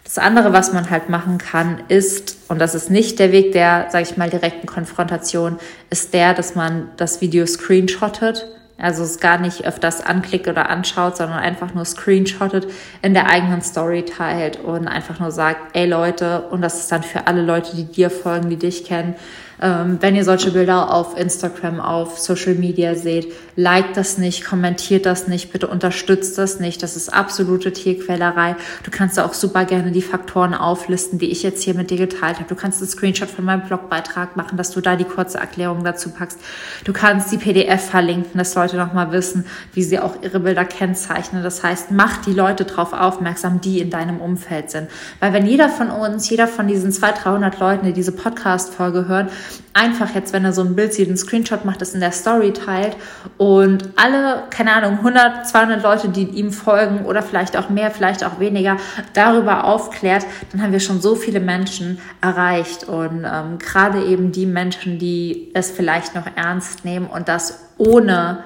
Das 0.08 0.20
andere, 0.20 0.54
was 0.54 0.72
man 0.72 0.90
halt 0.90 1.10
machen 1.10 1.38
kann, 1.38 1.82
ist, 1.90 2.38
und 2.48 2.60
das 2.60 2.76
ist 2.76 2.90
nicht 2.90 3.20
der 3.20 3.34
Weg 3.34 3.52
der, 3.52 3.88
sage 3.90 4.04
ich 4.10 4.16
mal, 4.16 4.30
direkten 4.30 4.66
Konfrontation, 4.66 5.60
ist 5.90 6.14
der, 6.14 6.34
dass 6.34 6.56
man 6.56 6.88
das 6.96 7.20
Video 7.20 7.46
screenshottet. 7.46 8.48
Also 8.78 9.04
es 9.04 9.20
gar 9.20 9.40
nicht 9.40 9.66
öfters 9.66 10.02
anklickt 10.02 10.48
oder 10.48 10.70
anschaut, 10.70 11.18
sondern 11.18 11.40
einfach 11.40 11.74
nur 11.74 11.84
screenshottet, 11.84 12.68
in 13.02 13.14
der 13.14 13.28
eigenen 13.28 13.62
Story 13.62 14.06
teilt 14.06 14.60
und 14.60 14.88
einfach 14.88 15.20
nur 15.20 15.32
sagt, 15.32 15.76
ey 15.76 15.88
Leute, 15.88 16.42
und 16.52 16.62
das 16.62 16.80
ist 16.80 16.92
dann 16.92 17.02
für 17.02 17.26
alle 17.26 17.42
Leute, 17.42 17.76
die 17.76 17.86
dir 17.86 18.12
folgen, 18.12 18.50
die 18.50 18.58
dich 18.58 18.86
kennen, 18.86 19.16
ähm, 19.60 19.98
wenn 20.02 20.16
ihr 20.16 20.24
solche 20.24 20.52
Bilder 20.52 20.94
auf 20.94 21.18
Instagram, 21.18 21.80
auf 21.80 22.20
Social 22.20 22.54
Media 22.54 22.94
seht, 22.96 23.34
liked 23.56 23.98
das 23.98 24.18
nicht, 24.18 24.46
kommentiert 24.46 25.06
das 25.06 25.28
nicht, 25.28 25.52
bitte 25.52 25.68
unterstützt 25.68 26.38
das 26.38 26.60
nicht. 26.60 26.84
Das 26.84 26.96
ist 26.96 27.12
absolute 27.12 27.74
Tierquälerei. 27.74 28.56
Du 28.84 28.92
kannst 28.92 29.20
auch 29.20 29.34
super 29.34 29.66
gerne 29.66 29.92
die 29.92 30.02
Faktoren 30.04 30.54
auflisten, 30.54 31.18
die 31.18 31.32
ich 31.32 31.42
jetzt 31.42 31.64
hier 31.64 31.74
mit 31.74 31.90
dir 31.90 31.98
geteilt 31.98 32.38
habe. 32.38 32.48
Du 32.48 32.56
kannst 32.56 32.82
einen 32.82 32.90
Screenshot 32.90 33.30
von 33.30 33.46
meinem 33.46 33.64
Blogbeitrag 33.64 34.36
machen, 34.38 34.58
dass 34.58 34.72
du 34.72 34.82
da 34.82 34.96
die 34.96 35.06
kurze 35.06 35.40
Erklärung 35.40 35.84
dazu 35.84 36.12
packst. 36.12 36.40
Du 36.84 36.94
kannst 36.94 37.32
die 37.32 37.38
PDF 37.38 37.90
verlinken, 37.90 38.38
dass 38.38 38.54
Leute 38.54 38.67
nochmal 38.76 39.12
wissen, 39.12 39.46
wie 39.74 39.84
sie 39.84 40.00
auch 40.00 40.22
ihre 40.22 40.40
Bilder 40.40 40.66
kennzeichnen. 40.66 41.44
Das 41.44 41.64
heißt, 41.64 41.92
mach 41.92 42.18
die 42.18 42.34
Leute 42.34 42.66
darauf 42.66 42.92
aufmerksam, 42.92 43.62
die 43.62 43.80
in 43.80 43.90
deinem 43.90 44.20
Umfeld 44.20 44.72
sind. 44.72 44.90
Weil 45.20 45.32
wenn 45.32 45.46
jeder 45.46 45.70
von 45.70 45.90
uns, 45.90 46.30
jeder 46.30 46.48
von 46.48 46.68
diesen 46.68 46.92
200, 46.92 47.24
300 47.24 47.60
Leuten, 47.60 47.86
die 47.86 47.94
diese 47.94 48.12
Podcast-Folge 48.12 49.08
hören, 49.08 49.30
einfach 49.78 50.14
jetzt, 50.16 50.34
wenn 50.34 50.44
er 50.44 50.54
so 50.54 50.62
ein 50.62 50.76
Bild 50.76 50.94
sieht, 50.94 51.08
einen 51.08 51.18
Screenshot 51.18 51.64
macht, 51.64 51.82
das 51.82 51.94
in 51.94 52.00
der 52.00 52.12
Story 52.12 52.52
teilt 52.52 52.98
und 53.38 53.90
alle, 53.96 54.44
keine 54.50 54.74
Ahnung, 54.74 54.98
100, 54.98 55.48
200 55.48 55.84
Leute, 55.84 56.10
die 56.10 56.24
ihm 56.24 56.52
folgen 56.52 57.06
oder 57.06 57.22
vielleicht 57.22 57.56
auch 57.56 57.70
mehr, 57.70 57.92
vielleicht 57.92 58.24
auch 58.24 58.40
weniger, 58.40 58.78
darüber 59.14 59.66
aufklärt, 59.66 60.26
dann 60.52 60.62
haben 60.62 60.72
wir 60.72 60.80
schon 60.80 61.00
so 61.00 61.16
viele 61.16 61.40
Menschen 61.40 62.00
erreicht 62.22 62.86
und 62.86 63.24
ähm, 63.24 63.60
gerade 63.60 64.04
eben 64.04 64.32
die 64.32 64.48
Menschen, 64.48 64.98
die 64.98 65.52
es 65.54 65.70
vielleicht 65.70 66.16
noch 66.16 66.26
ernst 66.36 66.84
nehmen 66.84 67.06
und 67.06 67.28
das 67.28 67.68
ohne 67.78 68.44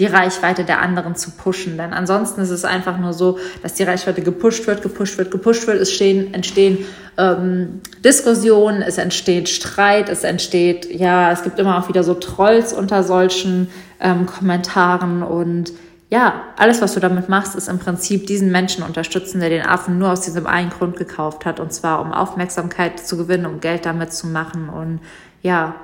die 0.00 0.06
Reichweite 0.06 0.64
der 0.64 0.80
anderen 0.80 1.14
zu 1.14 1.30
pushen. 1.30 1.76
Denn 1.76 1.92
ansonsten 1.92 2.40
ist 2.40 2.50
es 2.50 2.64
einfach 2.64 2.98
nur 2.98 3.12
so, 3.12 3.38
dass 3.62 3.74
die 3.74 3.82
Reichweite 3.82 4.22
gepusht 4.22 4.66
wird, 4.66 4.80
gepusht 4.82 5.18
wird, 5.18 5.30
gepusht 5.30 5.66
wird. 5.66 5.78
Es 5.78 5.92
stehen, 5.92 6.32
entstehen 6.32 6.78
ähm, 7.18 7.82
Diskussionen, 8.02 8.80
es 8.80 8.96
entsteht 8.96 9.50
Streit, 9.50 10.08
es 10.08 10.24
entsteht, 10.24 10.90
ja, 10.90 11.30
es 11.30 11.42
gibt 11.42 11.58
immer 11.58 11.78
auch 11.78 11.88
wieder 11.88 12.02
so 12.02 12.14
Trolls 12.14 12.72
unter 12.72 13.02
solchen 13.02 13.68
ähm, 14.00 14.24
Kommentaren 14.24 15.22
und 15.22 15.72
ja, 16.08 16.42
alles, 16.56 16.82
was 16.82 16.94
du 16.94 17.00
damit 17.00 17.28
machst, 17.28 17.54
ist 17.54 17.68
im 17.68 17.78
Prinzip 17.78 18.26
diesen 18.26 18.50
Menschen 18.50 18.82
unterstützen, 18.82 19.38
der 19.38 19.48
den 19.48 19.62
Affen 19.62 19.98
nur 19.98 20.10
aus 20.10 20.22
diesem 20.22 20.46
einen 20.46 20.70
Grund 20.70 20.96
gekauft 20.96 21.44
hat, 21.44 21.60
und 21.60 21.72
zwar 21.72 22.00
um 22.00 22.12
Aufmerksamkeit 22.12 22.98
zu 22.98 23.16
gewinnen, 23.16 23.46
um 23.46 23.60
Geld 23.60 23.86
damit 23.86 24.12
zu 24.12 24.26
machen 24.26 24.70
und 24.70 25.00
ja, 25.42 25.76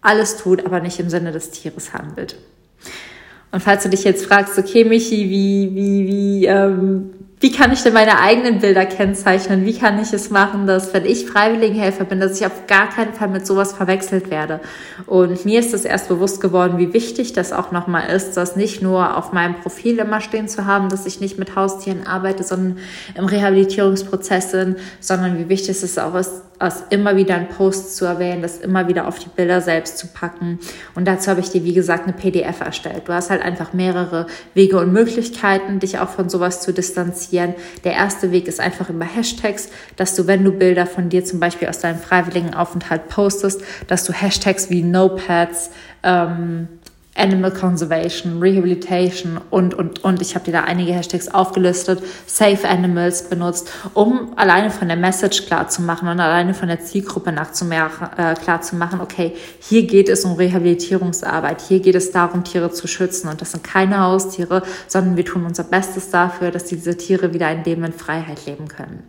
alles 0.00 0.38
tut, 0.38 0.64
aber 0.64 0.80
nicht 0.80 0.98
im 0.98 1.10
Sinne 1.10 1.30
des 1.30 1.50
Tieres 1.50 1.92
handelt. 1.92 2.36
Und 3.50 3.62
falls 3.62 3.82
du 3.82 3.88
dich 3.88 4.04
jetzt 4.04 4.26
fragst, 4.26 4.58
okay, 4.58 4.84
Michi, 4.84 5.30
wie, 5.30 5.74
wie, 5.74 6.06
wie, 6.06 6.46
ähm, 6.46 7.10
wie 7.40 7.52
kann 7.52 7.72
ich 7.72 7.82
denn 7.82 7.92
meine 7.92 8.20
eigenen 8.20 8.58
Bilder 8.58 8.84
kennzeichnen? 8.84 9.64
Wie 9.64 9.78
kann 9.78 10.02
ich 10.02 10.12
es 10.12 10.28
machen, 10.28 10.66
dass, 10.66 10.92
wenn 10.92 11.04
ich 11.04 11.24
Freiwilligenhelfer 11.24 12.04
bin, 12.04 12.18
dass 12.18 12.40
ich 12.40 12.44
auf 12.44 12.66
gar 12.66 12.88
keinen 12.88 13.14
Fall 13.14 13.28
mit 13.28 13.46
sowas 13.46 13.72
verwechselt 13.72 14.28
werde? 14.30 14.60
Und 15.06 15.44
mir 15.44 15.60
ist 15.60 15.72
es 15.72 15.84
erst 15.84 16.08
bewusst 16.08 16.40
geworden, 16.40 16.78
wie 16.78 16.92
wichtig 16.92 17.34
das 17.34 17.52
auch 17.52 17.70
nochmal 17.70 18.10
ist, 18.10 18.36
das 18.36 18.56
nicht 18.56 18.82
nur 18.82 19.16
auf 19.16 19.32
meinem 19.32 19.54
Profil 19.54 20.00
immer 20.00 20.20
stehen 20.20 20.48
zu 20.48 20.66
haben, 20.66 20.88
dass 20.88 21.06
ich 21.06 21.20
nicht 21.20 21.38
mit 21.38 21.54
Haustieren 21.54 22.08
arbeite, 22.08 22.42
sondern 22.42 22.78
im 23.14 23.24
Rehabilitierungsprozess 23.24 24.50
bin, 24.50 24.76
sondern 24.98 25.38
wie 25.38 25.48
wichtig 25.48 25.80
es 25.80 25.96
auch 25.96 26.16
ist, 26.16 26.42
es 26.60 26.82
immer 26.90 27.16
wieder 27.16 27.36
in 27.36 27.48
Posts 27.48 27.96
zu 27.96 28.04
erwähnen, 28.04 28.42
das 28.42 28.58
immer 28.58 28.88
wieder 28.88 29.06
auf 29.06 29.18
die 29.18 29.28
Bilder 29.28 29.60
selbst 29.60 29.98
zu 29.98 30.08
packen. 30.08 30.58
Und 30.94 31.06
dazu 31.06 31.30
habe 31.30 31.40
ich 31.40 31.50
dir, 31.50 31.64
wie 31.64 31.72
gesagt, 31.72 32.04
eine 32.04 32.12
PDF 32.12 32.60
erstellt. 32.60 33.02
Du 33.06 33.12
hast 33.12 33.30
halt 33.30 33.42
einfach 33.42 33.72
mehrere 33.72 34.26
Wege 34.54 34.78
und 34.78 34.92
Möglichkeiten, 34.92 35.78
dich 35.78 35.98
auch 35.98 36.08
von 36.08 36.28
sowas 36.28 36.60
zu 36.60 36.72
distanzieren. 36.72 37.54
Der 37.84 37.92
erste 37.92 38.32
Weg 38.32 38.48
ist 38.48 38.60
einfach 38.60 38.90
über 38.90 39.04
Hashtags, 39.04 39.68
dass 39.96 40.14
du, 40.14 40.26
wenn 40.26 40.42
du 40.42 40.52
Bilder 40.52 40.86
von 40.86 41.08
dir 41.08 41.24
zum 41.24 41.38
Beispiel 41.38 41.68
aus 41.68 41.78
deinem 41.78 41.98
freiwilligen 41.98 42.54
Aufenthalt 42.54 43.08
postest, 43.08 43.62
dass 43.86 44.04
du 44.04 44.12
Hashtags 44.12 44.68
wie 44.70 44.82
Nopads, 44.82 45.70
ähm, 46.02 46.68
Animal 47.18 47.50
Conservation, 47.50 48.40
Rehabilitation 48.40 49.40
und, 49.50 49.74
und, 49.74 50.04
und. 50.04 50.22
Ich 50.22 50.34
habe 50.34 50.44
dir 50.44 50.52
da 50.52 50.64
einige 50.64 50.92
Hashtags 50.92 51.28
aufgelistet, 51.28 52.02
Safe 52.26 52.68
Animals 52.68 53.28
benutzt, 53.28 53.70
um 53.94 54.32
alleine 54.36 54.70
von 54.70 54.88
der 54.88 54.96
Message 54.96 55.46
klar 55.46 55.68
zu 55.68 55.82
machen 55.82 56.08
und 56.08 56.20
alleine 56.20 56.54
von 56.54 56.68
der 56.68 56.80
Zielgruppe 56.80 57.32
nach 57.32 57.52
zu 57.52 57.64
mehr, 57.64 57.90
äh, 58.16 58.34
klar 58.34 58.62
zu 58.62 58.76
machen, 58.76 59.00
okay, 59.00 59.34
hier 59.60 59.86
geht 59.86 60.08
es 60.08 60.24
um 60.24 60.32
Rehabilitierungsarbeit, 60.32 61.60
hier 61.60 61.80
geht 61.80 61.94
es 61.94 62.12
darum, 62.12 62.44
Tiere 62.44 62.70
zu 62.70 62.86
schützen 62.86 63.28
und 63.28 63.40
das 63.40 63.52
sind 63.52 63.64
keine 63.64 64.00
Haustiere, 64.00 64.62
sondern 64.86 65.16
wir 65.16 65.24
tun 65.24 65.44
unser 65.44 65.64
Bestes 65.64 66.10
dafür, 66.10 66.50
dass 66.50 66.64
diese 66.64 66.96
Tiere 66.96 67.34
wieder 67.34 67.48
ein 67.48 67.64
Leben 67.64 67.84
in 67.84 67.92
Freiheit 67.92 68.46
leben 68.46 68.68
können. 68.68 69.02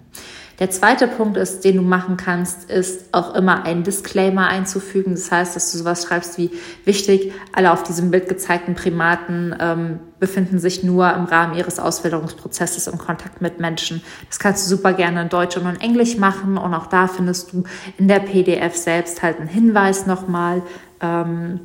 Der 0.59 0.69
zweite 0.69 1.07
Punkt 1.07 1.37
ist, 1.37 1.63
den 1.63 1.77
du 1.77 1.81
machen 1.81 2.17
kannst, 2.17 2.69
ist 2.69 3.13
auch 3.13 3.33
immer 3.33 3.63
einen 3.63 3.83
Disclaimer 3.83 4.47
einzufügen. 4.47 5.11
Das 5.11 5.31
heißt, 5.31 5.55
dass 5.55 5.71
du 5.71 5.77
sowas 5.77 6.03
schreibst 6.03 6.37
wie 6.37 6.51
wichtig, 6.83 7.31
alle 7.53 7.71
auf 7.71 7.83
diesem 7.83 8.11
Bild 8.11 8.27
gezeigten 8.27 8.75
Primaten 8.75 9.55
ähm, 9.57 9.99
befinden 10.19 10.59
sich 10.59 10.83
nur 10.83 11.13
im 11.13 11.23
Rahmen 11.23 11.55
ihres 11.55 11.79
Auswilderungsprozesses 11.79 12.87
im 12.87 12.97
Kontakt 12.97 13.41
mit 13.41 13.61
Menschen. 13.61 14.01
Das 14.27 14.37
kannst 14.37 14.65
du 14.65 14.75
super 14.75 14.91
gerne 14.91 15.21
in 15.21 15.29
Deutsch 15.29 15.55
und 15.55 15.65
in 15.65 15.79
Englisch 15.79 16.17
machen 16.17 16.57
und 16.57 16.73
auch 16.73 16.87
da 16.87 17.07
findest 17.07 17.53
du 17.53 17.63
in 17.97 18.09
der 18.09 18.19
PDF 18.19 18.75
selbst 18.75 19.23
halt 19.23 19.39
einen 19.39 19.47
Hinweis 19.47 20.07
nochmal. 20.07 20.61
Ähm, 20.99 21.61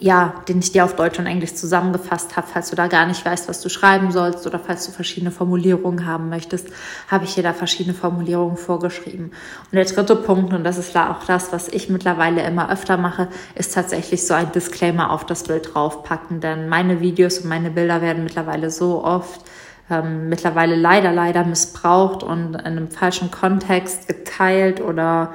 ja, 0.00 0.34
den 0.48 0.60
ich 0.60 0.72
dir 0.72 0.84
auf 0.84 0.96
Deutsch 0.96 1.18
und 1.18 1.26
Englisch 1.26 1.54
zusammengefasst 1.54 2.36
habe. 2.36 2.46
Falls 2.52 2.70
du 2.70 2.76
da 2.76 2.86
gar 2.86 3.06
nicht 3.06 3.24
weißt, 3.24 3.48
was 3.48 3.60
du 3.60 3.68
schreiben 3.68 4.12
sollst 4.12 4.46
oder 4.46 4.58
falls 4.58 4.86
du 4.86 4.92
verschiedene 4.92 5.30
Formulierungen 5.30 6.06
haben 6.06 6.28
möchtest, 6.28 6.68
habe 7.08 7.24
ich 7.24 7.34
dir 7.34 7.42
da 7.42 7.52
verschiedene 7.52 7.94
Formulierungen 7.94 8.56
vorgeschrieben. 8.56 9.26
Und 9.26 9.72
der 9.72 9.84
dritte 9.84 10.16
Punkt, 10.16 10.52
und 10.52 10.64
das 10.64 10.78
ist 10.78 10.96
auch 10.96 11.24
das, 11.24 11.52
was 11.52 11.68
ich 11.68 11.88
mittlerweile 11.88 12.42
immer 12.42 12.70
öfter 12.70 12.96
mache, 12.96 13.28
ist 13.54 13.74
tatsächlich 13.74 14.26
so 14.26 14.34
ein 14.34 14.52
Disclaimer 14.52 15.10
auf 15.10 15.26
das 15.26 15.44
Bild 15.44 15.74
draufpacken. 15.74 16.40
Denn 16.40 16.68
meine 16.68 17.00
Videos 17.00 17.38
und 17.38 17.48
meine 17.48 17.70
Bilder 17.70 18.00
werden 18.00 18.24
mittlerweile 18.24 18.70
so 18.70 19.04
oft 19.04 19.42
ähm, 19.90 20.28
mittlerweile 20.28 20.74
leider, 20.74 21.12
leider 21.12 21.44
missbraucht 21.44 22.22
und 22.22 22.54
in 22.54 22.56
einem 22.56 22.90
falschen 22.90 23.30
Kontext 23.30 24.06
geteilt 24.06 24.80
oder 24.80 25.32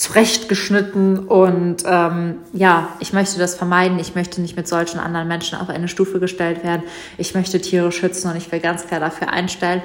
zurechtgeschnitten 0.00 1.18
und 1.18 1.82
ähm, 1.84 2.36
ja, 2.54 2.88
ich 3.00 3.12
möchte 3.12 3.38
das 3.38 3.54
vermeiden. 3.54 3.98
Ich 3.98 4.14
möchte 4.14 4.40
nicht 4.40 4.56
mit 4.56 4.66
solchen 4.66 4.98
anderen 4.98 5.28
Menschen 5.28 5.58
auf 5.58 5.68
eine 5.68 5.88
Stufe 5.88 6.20
gestellt 6.20 6.64
werden. 6.64 6.84
Ich 7.18 7.34
möchte 7.34 7.60
Tiere 7.60 7.92
schützen 7.92 8.30
und 8.30 8.36
ich 8.38 8.50
will 8.50 8.60
ganz 8.60 8.86
klar 8.86 8.98
dafür 8.98 9.28
einstellen, 9.28 9.82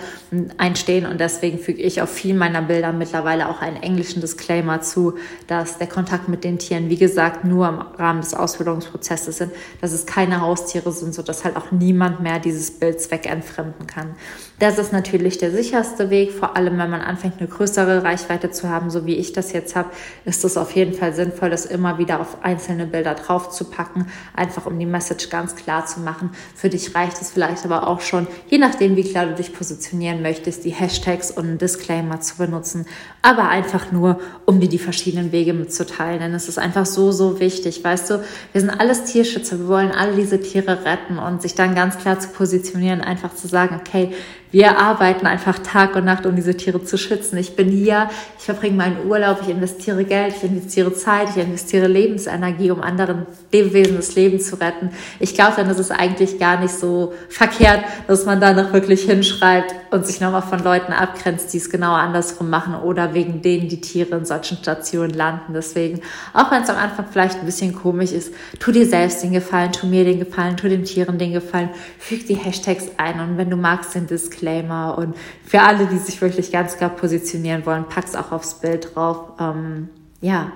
einstehen 0.57 1.05
und 1.05 1.19
deswegen 1.19 1.59
füge 1.59 1.81
ich 1.81 2.01
auf 2.01 2.09
vielen 2.09 2.37
meiner 2.37 2.61
Bilder 2.61 2.93
mittlerweile 2.93 3.49
auch 3.49 3.59
einen 3.59 3.75
englischen 3.83 4.21
Disclaimer 4.21 4.79
zu, 4.79 5.15
dass 5.47 5.79
der 5.79 5.87
Kontakt 5.87 6.29
mit 6.29 6.45
den 6.45 6.59
Tieren, 6.59 6.87
wie 6.87 6.95
gesagt, 6.95 7.43
nur 7.43 7.67
im 7.67 7.81
Rahmen 7.81 8.21
des 8.21 8.33
Ausbildungsprozesses 8.33 9.39
sind, 9.39 9.51
dass 9.81 9.91
es 9.91 10.05
keine 10.05 10.39
Haustiere 10.39 10.93
sind, 10.93 11.13
so 11.13 11.23
dass 11.23 11.43
halt 11.43 11.57
auch 11.57 11.71
niemand 11.71 12.21
mehr 12.21 12.39
dieses 12.39 12.71
Bild 12.71 13.01
zweckentfremden 13.01 13.85
kann. 13.85 14.15
Das 14.57 14.77
ist 14.77 14.93
natürlich 14.93 15.37
der 15.37 15.51
sicherste 15.51 16.09
Weg, 16.09 16.31
vor 16.31 16.55
allem 16.55 16.77
wenn 16.77 16.89
man 16.89 17.01
anfängt, 17.01 17.39
eine 17.39 17.49
größere 17.49 18.03
Reichweite 18.03 18.51
zu 18.51 18.69
haben, 18.69 18.89
so 18.89 19.05
wie 19.05 19.15
ich 19.15 19.33
das 19.33 19.51
jetzt 19.51 19.75
habe, 19.75 19.89
ist 20.23 20.45
es 20.45 20.55
auf 20.55 20.71
jeden 20.71 20.93
Fall 20.93 21.13
sinnvoll, 21.13 21.49
das 21.49 21.65
immer 21.65 21.97
wieder 21.97 22.21
auf 22.21 22.41
einzelne 22.41 22.85
Bilder 22.85 23.15
drauf 23.15 23.49
zu 23.49 23.65
packen, 23.65 24.07
einfach 24.33 24.65
um 24.65 24.79
die 24.79 24.85
Message 24.85 25.29
ganz 25.29 25.57
klar 25.57 25.85
zu 25.85 25.99
machen. 25.99 26.29
Für 26.55 26.69
dich 26.69 26.95
reicht 26.95 27.21
es 27.21 27.31
vielleicht 27.31 27.65
aber 27.65 27.85
auch 27.85 27.99
schon, 27.99 28.27
je 28.47 28.57
nachdem, 28.57 28.95
wie 28.95 29.03
klar 29.03 29.25
du 29.25 29.33
dich 29.33 29.53
positionieren 29.53 30.21
möchtest, 30.21 30.63
die 30.63 30.69
Hashtags 30.69 31.31
und 31.31 31.43
einen 31.43 31.57
Disclaimer 31.57 32.21
zu 32.21 32.37
benutzen, 32.37 32.85
aber 33.21 33.49
einfach 33.49 33.91
nur, 33.91 34.21
um 34.45 34.61
dir 34.61 34.69
die 34.69 34.79
verschiedenen 34.79 35.33
Wege 35.33 35.51
mitzuteilen. 35.51 36.21
Denn 36.21 36.33
es 36.33 36.47
ist 36.47 36.59
einfach 36.59 36.85
so, 36.85 37.11
so 37.11 37.41
wichtig. 37.41 37.83
Weißt 37.83 38.09
du, 38.09 38.23
wir 38.53 38.61
sind 38.61 38.69
alles 38.69 39.03
Tierschützer, 39.03 39.59
wir 39.59 39.67
wollen 39.67 39.91
alle 39.91 40.15
diese 40.15 40.39
Tiere 40.39 40.85
retten 40.85 41.17
und 41.17 41.41
sich 41.41 41.55
dann 41.55 41.75
ganz 41.75 41.97
klar 41.97 42.21
zu 42.21 42.29
positionieren, 42.29 43.01
einfach 43.01 43.35
zu 43.35 43.49
sagen, 43.49 43.81
okay, 43.85 44.13
wir 44.55 44.79
arbeiten 44.79 45.27
einfach 45.27 45.59
Tag 45.59 45.97
und 45.97 46.05
Nacht, 46.05 46.25
um 46.25 46.33
diese 46.33 46.55
Tiere 46.55 46.81
zu 46.81 46.97
schützen. 46.97 47.35
Ich 47.37 47.57
bin 47.57 47.67
hier, 47.67 48.09
ich 48.37 48.45
verbringe 48.45 48.77
meinen 48.77 49.05
Urlaub, 49.05 49.39
ich 49.41 49.49
investiere 49.49 50.05
Geld, 50.05 50.33
ich 50.37 50.49
investiere 50.49 50.93
Zeit, 50.93 51.27
ich 51.31 51.43
investiere 51.43 51.87
Lebensenergie, 51.87 52.71
um 52.71 52.79
anderen 52.79 53.25
Lebewesen 53.51 53.97
das 53.97 54.15
Leben 54.15 54.39
zu 54.39 54.55
retten. 54.55 54.91
Ich 55.19 55.33
glaube, 55.33 55.55
dann 55.57 55.69
ist 55.69 55.79
es 55.79 55.91
eigentlich 55.91 56.39
gar 56.39 56.61
nicht 56.61 56.73
so 56.73 57.11
verkehrt, 57.27 57.83
dass 58.07 58.25
man 58.25 58.39
da 58.39 58.53
noch 58.53 58.71
wirklich 58.71 59.01
hinschreibt 59.01 59.75
und 59.91 60.07
sich 60.07 60.21
nochmal 60.21 60.41
von 60.41 60.63
Leuten 60.63 60.93
abgrenzt, 60.93 61.53
die 61.53 61.57
es 61.57 61.69
genau 61.69 61.91
andersrum 61.91 62.49
machen 62.49 62.75
oder 62.75 63.13
wegen 63.13 63.41
denen 63.41 63.67
die 63.67 63.81
Tiere 63.81 64.15
in 64.15 64.23
solchen 64.23 64.55
Stationen 64.55 65.13
landen. 65.13 65.53
Deswegen, 65.53 65.99
auch 66.33 66.49
wenn 66.49 66.63
es 66.63 66.69
am 66.69 66.77
Anfang 66.77 67.07
vielleicht 67.11 67.39
ein 67.39 67.45
bisschen 67.45 67.75
komisch 67.75 68.13
ist, 68.13 68.33
tu 68.59 68.71
dir 68.71 68.85
selbst 68.85 69.21
den 69.21 69.33
Gefallen, 69.33 69.73
tu 69.73 69.85
mir 69.85 70.05
den 70.05 70.19
Gefallen, 70.19 70.55
tu 70.55 70.69
den 70.69 70.85
Tieren 70.85 71.17
den 71.17 71.33
Gefallen, 71.33 71.71
füg 71.99 72.25
die 72.27 72.35
Hashtags 72.35 72.85
ein 72.95 73.19
und 73.19 73.37
wenn 73.37 73.49
du 73.49 73.57
magst, 73.57 73.95
den 73.95 74.07
Disclaimer 74.07 74.44
Disclaimer. 74.45 74.97
Und 74.97 75.15
für 75.43 75.61
alle, 75.61 75.87
die 75.87 75.97
sich 75.97 76.21
wirklich 76.21 76.51
ganz 76.51 76.77
klar 76.77 76.89
positionieren 76.89 77.65
wollen, 77.65 77.85
pack's 77.85 78.15
auch 78.15 78.31
aufs 78.31 78.55
Bild 78.55 78.95
drauf. 78.95 79.31
Ähm, 79.39 79.89
ja, 80.21 80.51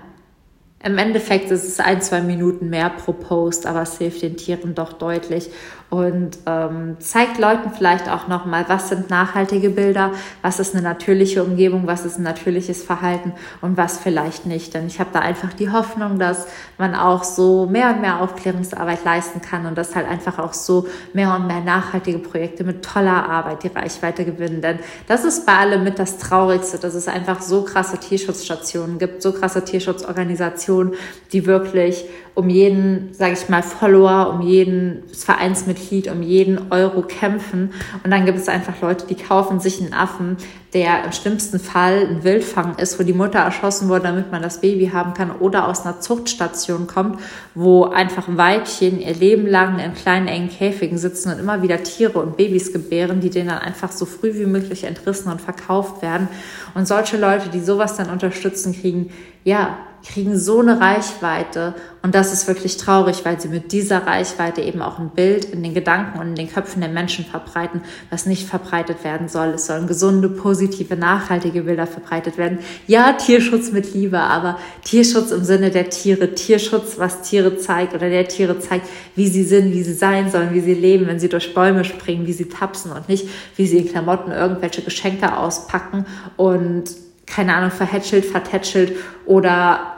im 0.81 0.97
Endeffekt 0.97 1.51
ist 1.51 1.65
es 1.65 1.79
ein, 1.79 2.01
zwei 2.01 2.21
Minuten 2.21 2.69
mehr 2.69 2.89
pro 2.89 3.11
Post, 3.11 3.65
aber 3.65 3.81
es 3.81 3.97
hilft 3.97 4.21
den 4.21 4.37
Tieren 4.37 4.75
doch 4.75 4.93
deutlich 4.93 5.49
und 5.89 6.37
ähm, 6.45 6.97
zeigt 6.99 7.39
Leuten 7.39 7.71
vielleicht 7.71 8.09
auch 8.09 8.27
nochmal, 8.27 8.65
was 8.67 8.89
sind 8.89 9.09
nachhaltige 9.09 9.71
Bilder, 9.71 10.11
was 10.43 10.59
ist 10.59 10.75
eine 10.75 10.83
natürliche 10.83 11.43
Umgebung, 11.43 11.87
was 11.87 12.05
ist 12.05 12.19
ein 12.19 12.23
natürliches 12.23 12.83
Verhalten 12.83 13.33
und 13.61 13.75
was 13.75 13.97
vielleicht 13.97 14.45
nicht. 14.45 14.75
Denn 14.75 14.85
ich 14.85 14.99
habe 14.99 15.09
da 15.11 15.19
einfach 15.19 15.51
die 15.53 15.71
Hoffnung, 15.71 16.19
dass 16.19 16.45
man 16.77 16.93
auch 16.93 17.23
so 17.23 17.65
mehr 17.65 17.89
und 17.89 18.01
mehr 18.01 18.21
Aufklärungsarbeit 18.21 19.03
leisten 19.03 19.41
kann 19.41 19.65
und 19.65 19.77
dass 19.77 19.95
halt 19.95 20.07
einfach 20.07 20.37
auch 20.37 20.53
so 20.53 20.85
mehr 21.13 21.35
und 21.35 21.47
mehr 21.47 21.61
nachhaltige 21.61 22.19
Projekte 22.19 22.63
mit 22.63 22.85
toller 22.85 23.27
Arbeit 23.27 23.63
die 23.63 23.69
Reichweite 23.69 24.25
gewinnen. 24.25 24.61
Denn 24.61 24.77
das 25.07 25.25
ist 25.25 25.47
bei 25.47 25.57
allem 25.57 25.83
mit 25.83 25.97
das 25.97 26.19
Traurigste, 26.19 26.77
dass 26.77 26.93
es 26.93 27.07
einfach 27.07 27.41
so 27.41 27.63
krasse 27.63 27.97
Tierschutzstationen 27.97 28.99
gibt, 28.99 29.23
so 29.23 29.31
krasse 29.31 29.65
Tierschutzorganisationen, 29.65 30.93
die 31.31 31.47
wirklich 31.47 32.05
um 32.35 32.49
jeden, 32.49 33.13
sage 33.13 33.33
ich 33.33 33.49
mal, 33.49 33.63
Follower, 33.63 34.33
um 34.33 34.41
jeden 34.41 35.03
Vereinsmitglied, 35.13 36.09
um 36.09 36.21
jeden 36.21 36.71
Euro 36.71 37.01
kämpfen. 37.01 37.73
Und 38.03 38.11
dann 38.11 38.25
gibt 38.25 38.37
es 38.37 38.47
einfach 38.47 38.81
Leute, 38.81 39.05
die 39.07 39.15
kaufen 39.15 39.59
sich 39.59 39.81
einen 39.81 39.93
Affen, 39.93 40.37
der 40.73 41.03
im 41.03 41.11
schlimmsten 41.11 41.59
Fall 41.59 42.07
ein 42.07 42.23
Wildfang 42.23 42.77
ist, 42.77 42.99
wo 42.99 43.03
die 43.03 43.13
Mutter 43.13 43.39
erschossen 43.39 43.89
wurde, 43.89 44.03
damit 44.03 44.31
man 44.31 44.41
das 44.41 44.61
Baby 44.61 44.91
haben 44.93 45.13
kann, 45.13 45.31
oder 45.31 45.67
aus 45.67 45.85
einer 45.85 45.99
Zuchtstation 45.99 46.85
kommt, 46.85 47.19
wo 47.55 47.85
einfach 47.85 48.25
Weibchen 48.27 49.01
ihr 49.01 49.15
Leben 49.15 49.47
lang 49.47 49.79
in 49.79 49.93
kleinen 49.93 50.27
engen 50.27 50.49
Käfigen 50.49 50.97
sitzen 50.97 51.31
und 51.31 51.39
immer 51.39 51.63
wieder 51.63 51.81
Tiere 51.83 52.19
und 52.19 52.37
Babys 52.37 52.71
gebären, 52.71 53.19
die 53.19 53.31
denen 53.31 53.49
dann 53.49 53.59
einfach 53.59 53.91
so 53.91 54.05
früh 54.05 54.35
wie 54.35 54.45
möglich 54.45 54.83
entrissen 54.83 55.31
und 55.31 55.41
verkauft 55.41 56.01
werden. 56.03 56.27
Und 56.75 56.87
solche 56.87 57.17
Leute, 57.17 57.49
die 57.49 57.61
sowas 57.61 57.95
dann 57.97 58.09
unterstützen, 58.09 58.73
kriegen 58.79 59.09
ja 59.43 59.77
kriegen 60.03 60.37
so 60.37 60.59
eine 60.59 60.79
Reichweite 60.79 61.75
und 62.01 62.15
das 62.15 62.31
ist 62.31 62.47
wirklich 62.47 62.77
traurig, 62.77 63.25
weil 63.25 63.41
sie 63.41 63.49
mit 63.49 63.73
dieser 63.73 64.07
Reichweite 64.07 64.61
eben 64.61 64.81
auch 64.81 64.99
ein 64.99 65.09
Bild 65.09 65.45
in 65.45 65.63
den 65.63 65.73
Gedanken 65.73 66.19
und 66.19 66.27
in 66.27 66.35
den 66.35 66.49
Köpfen 66.49 66.79
der 66.79 66.89
Menschen 66.89 67.25
verbreiten, 67.25 67.81
was 68.09 68.25
nicht 68.25 68.47
verbreitet 68.47 69.03
werden 69.03 69.27
soll. 69.27 69.49
Es 69.49 69.65
sollen 69.65 69.85
gesunde, 69.85 70.29
positive, 70.29 70.95
nachhaltige 70.95 71.63
Bilder 71.63 71.87
verbreitet 71.87 72.37
werden. 72.37 72.59
Ja, 72.87 73.13
Tierschutz 73.13 73.71
mit 73.71 73.93
Liebe, 73.93 74.19
aber 74.19 74.57
Tierschutz 74.85 75.31
im 75.31 75.43
Sinne 75.43 75.71
der 75.71 75.89
Tiere, 75.89 76.33
Tierschutz, 76.35 76.97
was 76.97 77.21
Tiere 77.23 77.57
zeigt 77.57 77.93
oder 77.93 78.09
der 78.09 78.27
Tiere 78.29 78.59
zeigt, 78.59 78.87
wie 79.15 79.27
sie 79.27 79.43
sind, 79.43 79.73
wie 79.73 79.83
sie 79.83 79.93
sein 79.93 80.31
sollen, 80.31 80.53
wie 80.53 80.61
sie 80.61 80.75
leben, 80.75 81.07
wenn 81.07 81.19
sie 81.19 81.29
durch 81.29 81.53
Bäume 81.53 81.83
springen, 81.83 82.25
wie 82.25 82.33
sie 82.33 82.47
tapsen 82.47 82.93
und 82.93 83.09
nicht, 83.09 83.27
wie 83.57 83.67
sie 83.67 83.79
in 83.79 83.89
Klamotten 83.89 84.31
irgendwelche 84.31 84.81
Geschenke 84.81 85.35
auspacken 85.35 86.05
und 86.37 86.85
keine 87.29 87.55
Ahnung, 87.55 87.71
verhätschelt, 87.71 88.25
vertätschelt 88.25 88.97
oder 89.25 89.95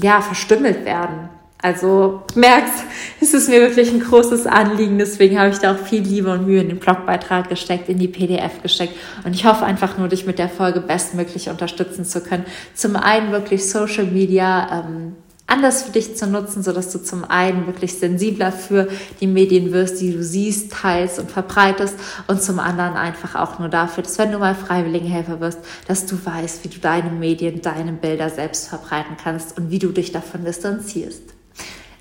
ja, 0.00 0.20
verstümmelt 0.20 0.84
werden. 0.84 1.28
Also 1.62 2.22
merkst, 2.34 2.84
es 3.20 3.32
ist 3.32 3.48
mir 3.48 3.60
wirklich 3.60 3.90
ein 3.90 4.00
großes 4.00 4.46
Anliegen. 4.46 4.98
Deswegen 4.98 5.38
habe 5.38 5.50
ich 5.50 5.58
da 5.58 5.74
auch 5.74 5.78
viel 5.78 6.02
Liebe 6.02 6.30
und 6.30 6.46
Mühe 6.46 6.60
in 6.60 6.68
den 6.68 6.78
Blogbeitrag 6.78 7.48
gesteckt, 7.48 7.88
in 7.88 7.98
die 7.98 8.08
PDF 8.08 8.62
gesteckt. 8.62 8.94
Und 9.24 9.34
ich 9.34 9.46
hoffe 9.46 9.64
einfach 9.64 9.96
nur, 9.96 10.08
dich 10.08 10.26
mit 10.26 10.38
der 10.38 10.50
Folge 10.50 10.80
bestmöglich 10.80 11.48
unterstützen 11.48 12.04
zu 12.04 12.20
können. 12.20 12.44
Zum 12.74 12.94
einen 12.96 13.32
wirklich 13.32 13.68
Social 13.68 14.04
Media 14.04 14.84
ähm, 14.84 15.16
anders 15.46 15.84
für 15.84 15.92
dich 15.92 16.16
zu 16.16 16.26
nutzen, 16.26 16.62
so 16.62 16.72
dass 16.72 16.90
du 16.90 17.02
zum 17.02 17.24
einen 17.24 17.66
wirklich 17.66 17.98
sensibler 17.98 18.50
für 18.50 18.88
die 19.20 19.26
Medien 19.26 19.72
wirst, 19.72 20.00
die 20.00 20.12
du 20.12 20.22
siehst, 20.22 20.72
teilst 20.72 21.18
und 21.18 21.30
verbreitest 21.30 21.94
und 22.26 22.42
zum 22.42 22.58
anderen 22.58 22.94
einfach 22.94 23.36
auch 23.36 23.58
nur 23.58 23.68
dafür, 23.68 24.02
dass 24.02 24.18
wenn 24.18 24.32
du 24.32 24.38
mal 24.38 24.54
Freiwilligenhelfer 24.54 25.40
wirst, 25.40 25.60
dass 25.86 26.06
du 26.06 26.16
weißt, 26.22 26.64
wie 26.64 26.68
du 26.68 26.78
deine 26.78 27.10
Medien, 27.10 27.62
deine 27.62 27.92
Bilder 27.92 28.30
selbst 28.30 28.68
verbreiten 28.68 29.16
kannst 29.22 29.56
und 29.56 29.70
wie 29.70 29.78
du 29.78 29.90
dich 29.90 30.12
davon 30.12 30.44
distanzierst. 30.44 31.35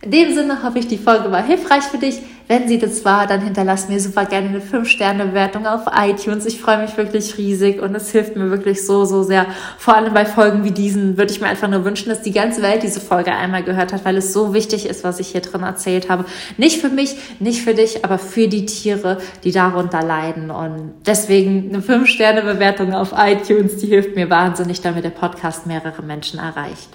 In 0.05 0.11
dem 0.11 0.35
Sinne 0.35 0.61
hoffe 0.61 0.77
ich, 0.77 0.87
die 0.87 0.99
Folge 0.99 1.31
war 1.31 1.43
hilfreich 1.43 1.83
für 1.83 1.97
dich. 1.97 2.21
Wenn 2.47 2.67
sie 2.67 2.77
das 2.77 3.03
war, 3.05 3.25
dann 3.25 3.41
hinterlass 3.41 3.89
mir 3.89 3.99
super 3.99 4.25
gerne 4.25 4.49
eine 4.49 4.59
5-Sterne-Bewertung 4.59 5.65
auf 5.65 5.85
iTunes. 5.97 6.45
Ich 6.45 6.61
freue 6.61 6.77
mich 6.77 6.95
wirklich 6.95 7.39
riesig 7.39 7.81
und 7.81 7.95
es 7.95 8.11
hilft 8.11 8.35
mir 8.35 8.51
wirklich 8.51 8.85
so, 8.85 9.03
so 9.05 9.23
sehr. 9.23 9.47
Vor 9.79 9.95
allem 9.95 10.13
bei 10.13 10.27
Folgen 10.27 10.63
wie 10.63 10.69
diesen 10.69 11.17
würde 11.17 11.31
ich 11.31 11.41
mir 11.41 11.47
einfach 11.47 11.67
nur 11.67 11.85
wünschen, 11.85 12.09
dass 12.09 12.21
die 12.21 12.33
ganze 12.33 12.61
Welt 12.61 12.83
diese 12.83 12.99
Folge 12.99 13.31
einmal 13.31 13.63
gehört 13.63 13.93
hat, 13.93 14.05
weil 14.05 14.15
es 14.17 14.31
so 14.31 14.53
wichtig 14.53 14.85
ist, 14.85 15.03
was 15.03 15.19
ich 15.19 15.29
hier 15.29 15.41
drin 15.41 15.63
erzählt 15.63 16.07
habe. 16.07 16.25
Nicht 16.57 16.79
für 16.79 16.89
mich, 16.89 17.15
nicht 17.39 17.63
für 17.63 17.73
dich, 17.73 18.05
aber 18.05 18.19
für 18.19 18.47
die 18.47 18.67
Tiere, 18.67 19.17
die 19.43 19.51
darunter 19.51 20.03
leiden. 20.03 20.51
Und 20.51 20.93
deswegen 21.07 21.69
eine 21.73 21.81
5-Sterne-Bewertung 21.81 22.93
auf 22.93 23.13
iTunes, 23.17 23.77
die 23.77 23.87
hilft 23.87 24.15
mir 24.15 24.29
wahnsinnig, 24.29 24.81
damit 24.81 25.03
der 25.03 25.09
Podcast 25.09 25.65
mehrere 25.65 26.03
Menschen 26.03 26.37
erreicht. 26.37 26.89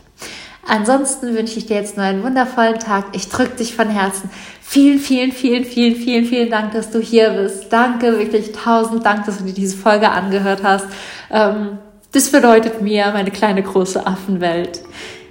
Ansonsten 0.71 1.35
wünsche 1.35 1.59
ich 1.59 1.67
dir 1.67 1.75
jetzt 1.75 1.97
nur 1.97 2.07
einen 2.07 2.23
wundervollen 2.23 2.79
Tag. 2.79 3.07
Ich 3.13 3.29
drücke 3.29 3.57
dich 3.57 3.75
von 3.75 3.89
Herzen. 3.89 4.31
Vielen, 4.63 5.01
vielen, 5.01 5.33
vielen, 5.33 5.65
vielen, 5.65 5.97
vielen, 5.97 6.25
vielen 6.25 6.49
Dank, 6.49 6.71
dass 6.75 6.93
du 6.93 7.01
hier 7.01 7.31
bist. 7.31 7.73
Danke, 7.73 8.21
wirklich 8.21 8.53
tausend 8.53 9.05
Dank, 9.05 9.27
dass 9.27 9.39
du 9.39 9.45
dir 9.45 9.53
diese 9.53 9.77
Folge 9.77 10.09
angehört 10.09 10.63
hast. 10.63 10.87
Ähm, 11.29 11.79
das 12.13 12.31
bedeutet 12.31 12.81
mir 12.83 13.11
meine 13.13 13.33
kleine 13.33 13.65
große 13.65 14.07
Affenwelt. 14.07 14.81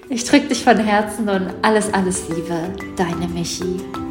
Ich 0.10 0.26
drücke 0.26 0.48
dich 0.48 0.66
von 0.66 0.78
Herzen 0.78 1.30
und 1.30 1.54
alles, 1.62 1.94
alles 1.94 2.28
Liebe. 2.28 2.58
Deine 2.98 3.30
Michi. 3.30 4.09